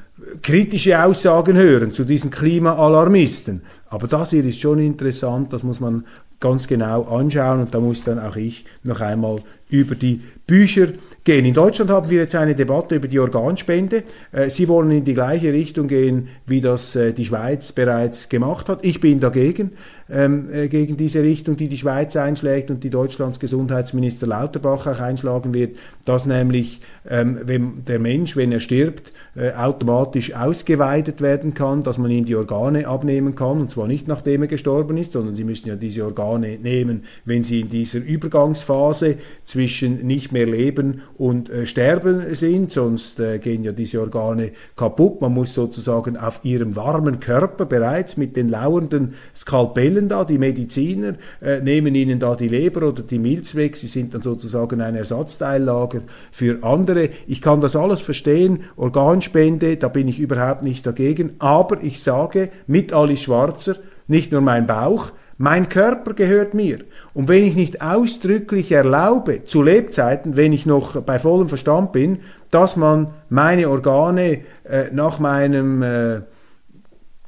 kritische 0.40 1.02
Aussagen 1.02 1.58
hören 1.58 1.92
zu 1.92 2.04
diesen 2.04 2.30
Klimaalarmisten. 2.30 3.60
Aber 3.90 4.06
das 4.06 4.30
hier 4.30 4.46
ist 4.46 4.60
schon 4.60 4.78
interessant, 4.78 5.52
das 5.52 5.62
muss 5.62 5.80
man 5.80 6.04
ganz 6.40 6.66
genau 6.66 7.02
anschauen 7.04 7.60
und 7.60 7.74
da 7.74 7.80
muss 7.80 8.02
dann 8.04 8.18
auch 8.18 8.36
ich 8.36 8.64
noch 8.82 9.00
einmal 9.00 9.40
über 9.68 9.94
die 9.94 10.22
Bücher 10.50 10.88
gehen. 11.22 11.44
In 11.44 11.54
Deutschland 11.54 11.90
haben 11.90 12.10
wir 12.10 12.22
jetzt 12.22 12.34
eine 12.34 12.54
Debatte 12.54 12.96
über 12.96 13.06
die 13.06 13.20
Organspende. 13.20 14.02
Äh, 14.32 14.50
Sie 14.50 14.68
wollen 14.68 14.90
in 14.90 15.04
die 15.04 15.14
gleiche 15.14 15.52
Richtung 15.52 15.86
gehen, 15.86 16.28
wie 16.46 16.60
das 16.60 16.96
äh, 16.96 17.12
die 17.12 17.24
Schweiz 17.24 17.72
bereits 17.72 18.28
gemacht 18.28 18.68
hat. 18.68 18.80
Ich 18.82 19.00
bin 19.00 19.20
dagegen, 19.20 19.72
ähm, 20.10 20.48
äh, 20.52 20.68
gegen 20.68 20.96
diese 20.96 21.22
Richtung, 21.22 21.56
die 21.56 21.68
die 21.68 21.76
Schweiz 21.76 22.16
einschlägt 22.16 22.70
und 22.70 22.82
die 22.82 22.90
Deutschlands 22.90 23.38
Gesundheitsminister 23.38 24.26
Lauterbach 24.26 24.86
auch 24.86 25.00
einschlagen 25.00 25.54
wird, 25.54 25.76
dass 26.04 26.26
nämlich 26.26 26.80
ähm, 27.08 27.38
wenn 27.44 27.84
der 27.86 27.98
Mensch, 27.98 28.36
wenn 28.36 28.50
er 28.50 28.60
stirbt, 28.60 29.12
automatisch 29.56 30.34
ausgeweidet 30.34 31.20
werden 31.20 31.54
kann, 31.54 31.82
dass 31.82 31.98
man 31.98 32.10
ihm 32.10 32.24
die 32.24 32.34
Organe 32.34 32.88
abnehmen 32.88 33.36
kann, 33.36 33.60
und 33.60 33.70
zwar 33.70 33.86
nicht 33.86 34.08
nachdem 34.08 34.42
er 34.42 34.48
gestorben 34.48 34.96
ist, 34.96 35.12
sondern 35.12 35.36
Sie 35.36 35.44
müssen 35.44 35.68
ja 35.68 35.76
diese 35.76 36.04
Organe 36.04 36.58
nehmen, 36.58 37.04
wenn 37.24 37.44
sie 37.44 37.60
in 37.60 37.68
dieser 37.68 38.00
Übergangsphase 38.00 39.16
zwischen 39.44 40.06
nicht 40.06 40.32
mehr 40.32 40.39
leben 40.46 41.02
und 41.16 41.50
äh, 41.50 41.66
sterben 41.66 42.34
sind, 42.34 42.72
sonst 42.72 43.20
äh, 43.20 43.38
gehen 43.38 43.62
ja 43.62 43.72
diese 43.72 44.00
Organe 44.00 44.52
kaputt. 44.76 45.20
Man 45.20 45.34
muss 45.34 45.54
sozusagen 45.54 46.16
auf 46.16 46.40
ihrem 46.44 46.76
warmen 46.76 47.20
Körper 47.20 47.66
bereits 47.66 48.16
mit 48.16 48.36
den 48.36 48.48
lauernden 48.48 49.14
Skalpellen 49.34 50.08
da, 50.08 50.24
die 50.24 50.38
Mediziner 50.38 51.14
äh, 51.40 51.60
nehmen 51.60 51.94
ihnen 51.94 52.18
da 52.18 52.34
die 52.34 52.48
Leber 52.48 52.88
oder 52.88 53.02
die 53.02 53.18
Milz 53.18 53.54
weg, 53.54 53.76
sie 53.76 53.86
sind 53.86 54.14
dann 54.14 54.22
sozusagen 54.22 54.80
ein 54.80 54.94
Ersatzteillager 54.94 56.02
für 56.30 56.62
andere. 56.62 57.10
Ich 57.26 57.40
kann 57.40 57.60
das 57.60 57.76
alles 57.76 58.00
verstehen, 58.00 58.60
Organspende, 58.76 59.76
da 59.76 59.88
bin 59.88 60.08
ich 60.08 60.18
überhaupt 60.18 60.62
nicht 60.62 60.86
dagegen, 60.86 61.32
aber 61.38 61.82
ich 61.82 62.02
sage 62.02 62.50
mit 62.66 62.92
Ali 62.92 63.16
Schwarzer, 63.16 63.76
nicht 64.06 64.32
nur 64.32 64.40
mein 64.40 64.66
Bauch, 64.66 65.12
mein 65.42 65.70
Körper 65.70 66.12
gehört 66.12 66.52
mir. 66.52 66.80
Und 67.12 67.28
wenn 67.28 67.44
ich 67.44 67.56
nicht 67.56 67.82
ausdrücklich 67.82 68.70
erlaube, 68.72 69.44
zu 69.44 69.62
Lebzeiten, 69.62 70.36
wenn 70.36 70.52
ich 70.52 70.66
noch 70.66 71.00
bei 71.02 71.18
vollem 71.18 71.48
Verstand 71.48 71.92
bin, 71.92 72.20
dass 72.50 72.76
man 72.76 73.08
meine 73.28 73.68
Organe 73.68 74.40
äh, 74.64 74.84
nach 74.92 75.18
meinem 75.18 75.82
äh, 75.82 76.20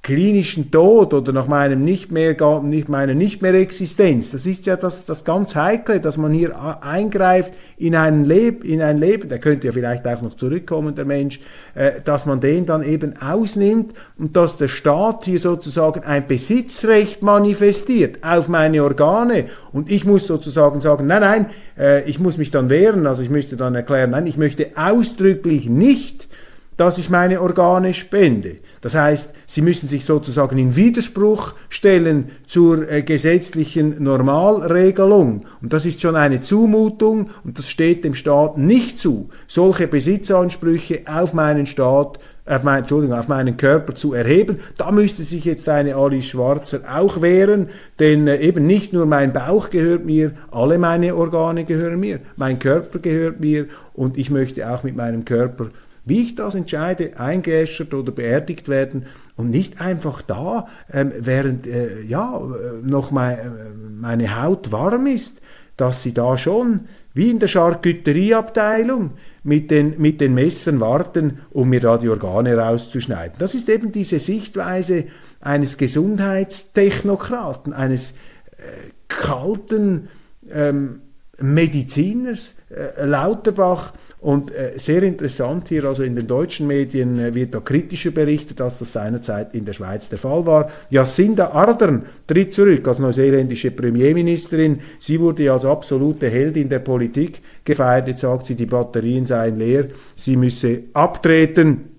klinischen 0.03 0.73
Tod 0.73 1.15
oder 1.15 1.33
nach 1.33 1.47
meinem 1.47 1.85
nicht 1.85 2.11
mehr, 2.11 2.35
nicht, 2.63 2.89
meiner 2.89 3.15
nicht 3.15 3.41
mehr 3.41 3.55
Existenz. 3.55 4.33
Das 4.33 4.47
ist 4.47 4.67
ja 4.67 4.77
das, 4.77 5.05
das 5.05 5.25
ganz 5.25 5.55
Heikle, 5.55 6.01
dass 6.01 6.17
man 6.17 6.33
hier 6.33 6.57
eingreift 6.83 7.55
in 7.77 7.95
ein, 7.95 8.25
Leb, 8.25 8.65
in 8.65 8.83
ein 8.83 8.99
Leben, 8.99 9.29
der 9.29 9.39
könnte 9.39 9.67
ja 9.67 9.73
vielleicht 9.73 10.05
auch 10.09 10.21
noch 10.21 10.35
zurückkommen, 10.35 10.97
der 10.97 11.05
Mensch, 11.05 11.39
äh, 11.77 12.01
dass 12.05 12.27
man 12.27 12.41
den 12.41 12.67
dann 12.67 12.83
eben 12.83 13.15
ausnimmt 13.23 13.95
und 14.19 14.37
dass 14.37 14.57
der 14.57 14.67
Staat 14.67 15.25
hier 15.25 15.39
sozusagen 15.39 16.03
ein 16.03 16.27
Besitzrecht 16.27 17.23
manifestiert 17.23 18.25
auf 18.25 18.49
meine 18.49 18.83
Organe 18.83 19.45
und 19.73 19.89
ich 19.89 20.05
muss 20.05 20.27
sozusagen 20.27 20.81
sagen, 20.81 21.07
nein, 21.07 21.21
nein, 21.21 21.47
äh, 21.79 22.03
ich 22.11 22.19
muss 22.19 22.39
mich 22.39 22.51
dann 22.51 22.71
wehren, 22.71 23.07
also 23.07 23.23
ich 23.23 23.31
müsste 23.31 23.57
dann 23.57 23.77
erklären, 23.77 24.11
nein, 24.11 24.27
ich 24.27 24.37
möchte 24.37 24.71
ausdrücklich 24.75 25.69
nicht, 25.69 26.27
dass 26.83 26.99
ich 26.99 27.11
meine 27.11 27.41
Organe 27.41 27.95
spende. 27.95 28.57
Das 28.81 28.97
heißt, 28.97 29.35
sie 29.47 29.63
müssen 29.63 29.87
sich 29.89 30.05
sozusagen 30.05 30.59
in 30.59 30.75
Widerspruch 30.75 31.55
stellen 31.69 32.33
zur 32.49 32.91
äh, 32.91 33.03
gesetzlichen 33.03 34.03
Normalregelung. 34.03 35.45
Und 35.63 35.73
das 35.73 35.87
ist 35.87 36.01
schon 36.01 36.17
eine 36.17 36.41
Zumutung 36.41 37.31
und 37.45 37.57
das 37.57 37.71
steht 37.71 38.03
dem 38.03 38.17
Staat 38.17 38.59
nicht 38.59 38.99
zu, 38.99 39.29
solche 39.47 39.87
Besitzansprüche 39.87 41.03
auf 41.07 41.35
meinen 41.35 41.67
Staat 41.67 42.19
auf, 42.47 42.65
mein, 42.65 42.81
Entschuldigung, 42.81 43.17
auf 43.17 43.29
meinen 43.29 43.57
Körper 43.57 43.95
zu 43.95 44.13
erheben. 44.13 44.59
Da 44.77 44.91
müsste 44.91 45.23
sich 45.23 45.45
jetzt 45.45 45.69
eine 45.69 45.95
Alice 45.95 46.25
Schwarzer 46.25 46.81
auch 46.93 47.23
wehren, 47.23 47.69
denn 48.01 48.27
äh, 48.27 48.39
eben 48.39 48.67
nicht 48.67 48.93
nur 48.93 49.07
mein 49.07 49.33
Bauch 49.33 49.71
gehört 49.71 50.05
mir, 50.05 50.33
alle 50.51 50.79
meine 50.79 51.15
Organe 51.15 51.65
gehören 51.65 52.01
mir, 52.01 52.19
mein 52.35 52.59
Körper 52.59 52.99
gehört 52.99 53.39
mir 53.39 53.67
und 53.95 54.19
ich 54.19 54.31
möchte 54.31 54.69
auch 54.69 54.83
mit 54.83 54.97
meinem 54.97 55.25
Körper 55.25 55.69
wie 56.05 56.23
ich 56.23 56.35
das 56.35 56.55
entscheide, 56.55 57.19
eingeäschert 57.19 57.95
oder 57.95 58.13
beerdigt 58.13 58.69
werden 58.69 59.07
und 59.37 59.51
nicht 59.51 59.81
einfach 59.81 60.23
da, 60.23 60.69
ähm, 60.93 61.13
während 61.19 61.67
äh, 61.67 62.03
ja, 62.03 62.39
äh, 62.39 62.83
noch 62.83 63.11
mein, 63.11 63.39
äh, 63.39 63.41
meine 64.01 64.43
Haut 64.43 64.73
warm 64.73 65.07
ist, 65.07 65.41
dass 65.77 66.03
sie 66.03 66.13
da 66.13 66.37
schon 66.39 66.81
wie 67.15 67.31
in 67.31 67.39
der 67.39 67.49
Charcuterieabteilung 67.49 69.13
mit 69.45 69.71
den, 69.71 70.01
mit 70.01 70.21
den 70.21 70.35
Messern 70.35 70.81
warten, 70.81 71.39
um 71.51 71.69
mir 71.69 71.81
da 71.81 71.99
die 71.99 72.09
Organe 72.09 72.57
rauszuschneiden. 72.57 73.37
Das 73.39 73.55
ist 73.55 73.69
eben 73.69 73.93
diese 73.93 74.19
Sichtweise 74.21 75.05
eines 75.41 75.77
Gesundheitstechnokraten, 75.77 77.73
eines 77.73 78.13
äh, 78.13 78.15
kalten 79.09 80.09
ähm, 80.51 81.03
Mediziners, 81.39 82.57
äh, 82.71 83.05
Lauterbach, 83.07 83.93
und 84.23 84.55
äh, 84.55 84.75
sehr 84.77 85.03
interessant 85.03 85.69
hier, 85.69 85.85
also 85.85 86.05
in 86.05 86.15
den 86.15 86.29
deutschen 86.29 86.69
Medien 86.69 87.19
äh, 87.19 87.35
wird 87.35 87.55
da 87.55 87.61
kritischer 87.61 88.13
berichtet, 88.13 88.61
als 88.61 88.79
das 88.79 88.93
seinerzeit 88.93 89.53
in 89.55 89.65
der 89.65 89.73
Schweiz 89.73 90.09
der 90.11 90.19
Fall 90.19 90.47
war. 90.47 90.71
Jacinda 90.91 91.51
Ardern 91.51 92.07
tritt 92.29 92.55
zurück 92.55 92.87
als 92.87 93.01
neuseeländische 93.01 93.73
Premierministerin. 93.73 94.81
Sie 95.01 95.19
wurde 95.19 95.51
als 95.51 95.65
absolute 95.65 96.29
Heldin 96.29 96.69
der 96.69 96.79
Politik 96.79 97.43
gefeiert. 97.65 98.07
Jetzt 98.07 98.21
sagt 98.21 98.47
sie, 98.47 98.55
die 98.55 98.67
Batterien 98.67 99.27
seien 99.27 99.59
leer, 99.59 99.87
sie 100.15 100.37
müsse 100.37 100.85
abtreten 100.93 101.92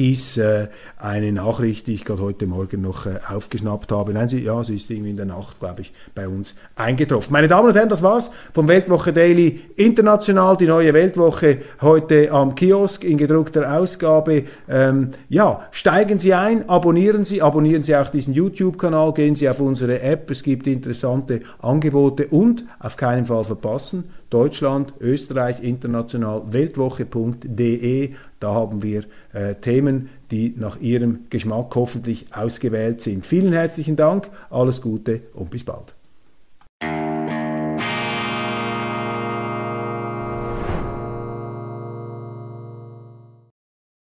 dies 0.00 0.38
äh, 0.38 0.68
eine 0.96 1.30
Nachricht, 1.30 1.86
die 1.86 1.92
ich 1.92 2.06
gerade 2.06 2.22
heute 2.22 2.46
Morgen 2.46 2.80
noch 2.80 3.04
äh, 3.04 3.18
aufgeschnappt 3.28 3.92
habe. 3.92 4.14
Nein, 4.14 4.30
sie, 4.30 4.38
ja, 4.42 4.64
sie 4.64 4.76
ist 4.76 4.88
irgendwie 4.90 5.10
in 5.10 5.18
der 5.18 5.26
Nacht, 5.26 5.60
glaube 5.60 5.82
ich, 5.82 5.92
bei 6.14 6.26
uns 6.26 6.54
eingetroffen. 6.74 7.34
Meine 7.34 7.48
Damen 7.48 7.68
und 7.68 7.76
Herren, 7.76 7.90
das 7.90 8.02
war's 8.02 8.30
vom 8.54 8.66
Weltwoche 8.66 9.12
Daily 9.12 9.60
International, 9.76 10.56
die 10.56 10.66
neue 10.66 10.94
Weltwoche 10.94 11.58
heute 11.82 12.32
am 12.32 12.54
Kiosk 12.54 13.04
in 13.04 13.18
gedruckter 13.18 13.78
Ausgabe. 13.78 14.44
Ähm, 14.70 15.10
ja, 15.28 15.66
steigen 15.70 16.18
Sie 16.18 16.32
ein, 16.32 16.66
abonnieren 16.70 17.26
Sie, 17.26 17.42
abonnieren 17.42 17.82
Sie 17.82 17.94
auch 17.94 18.08
diesen 18.08 18.32
YouTube-Kanal, 18.32 19.12
gehen 19.12 19.36
Sie 19.36 19.50
auf 19.50 19.60
unsere 19.60 20.00
App, 20.00 20.30
es 20.30 20.42
gibt 20.42 20.66
interessante 20.66 21.42
Angebote 21.60 22.28
und 22.28 22.64
auf 22.78 22.96
keinen 22.96 23.26
Fall 23.26 23.44
verpassen, 23.44 24.04
Deutschland, 24.30 24.94
Österreich, 25.00 25.62
international, 25.62 26.44
weltwoche.de. 26.52 28.14
Da 28.40 28.54
haben 28.54 28.82
wir 28.82 29.04
äh, 29.32 29.54
Themen, 29.54 30.08
die 30.30 30.54
nach 30.56 30.80
Ihrem 30.80 31.26
Geschmack 31.30 31.74
hoffentlich 31.74 32.34
ausgewählt 32.34 33.00
sind. 33.02 33.26
Vielen 33.26 33.52
herzlichen 33.52 33.96
Dank, 33.96 34.30
alles 34.48 34.80
Gute 34.80 35.22
und 35.34 35.50
bis 35.50 35.64
bald. 35.64 35.94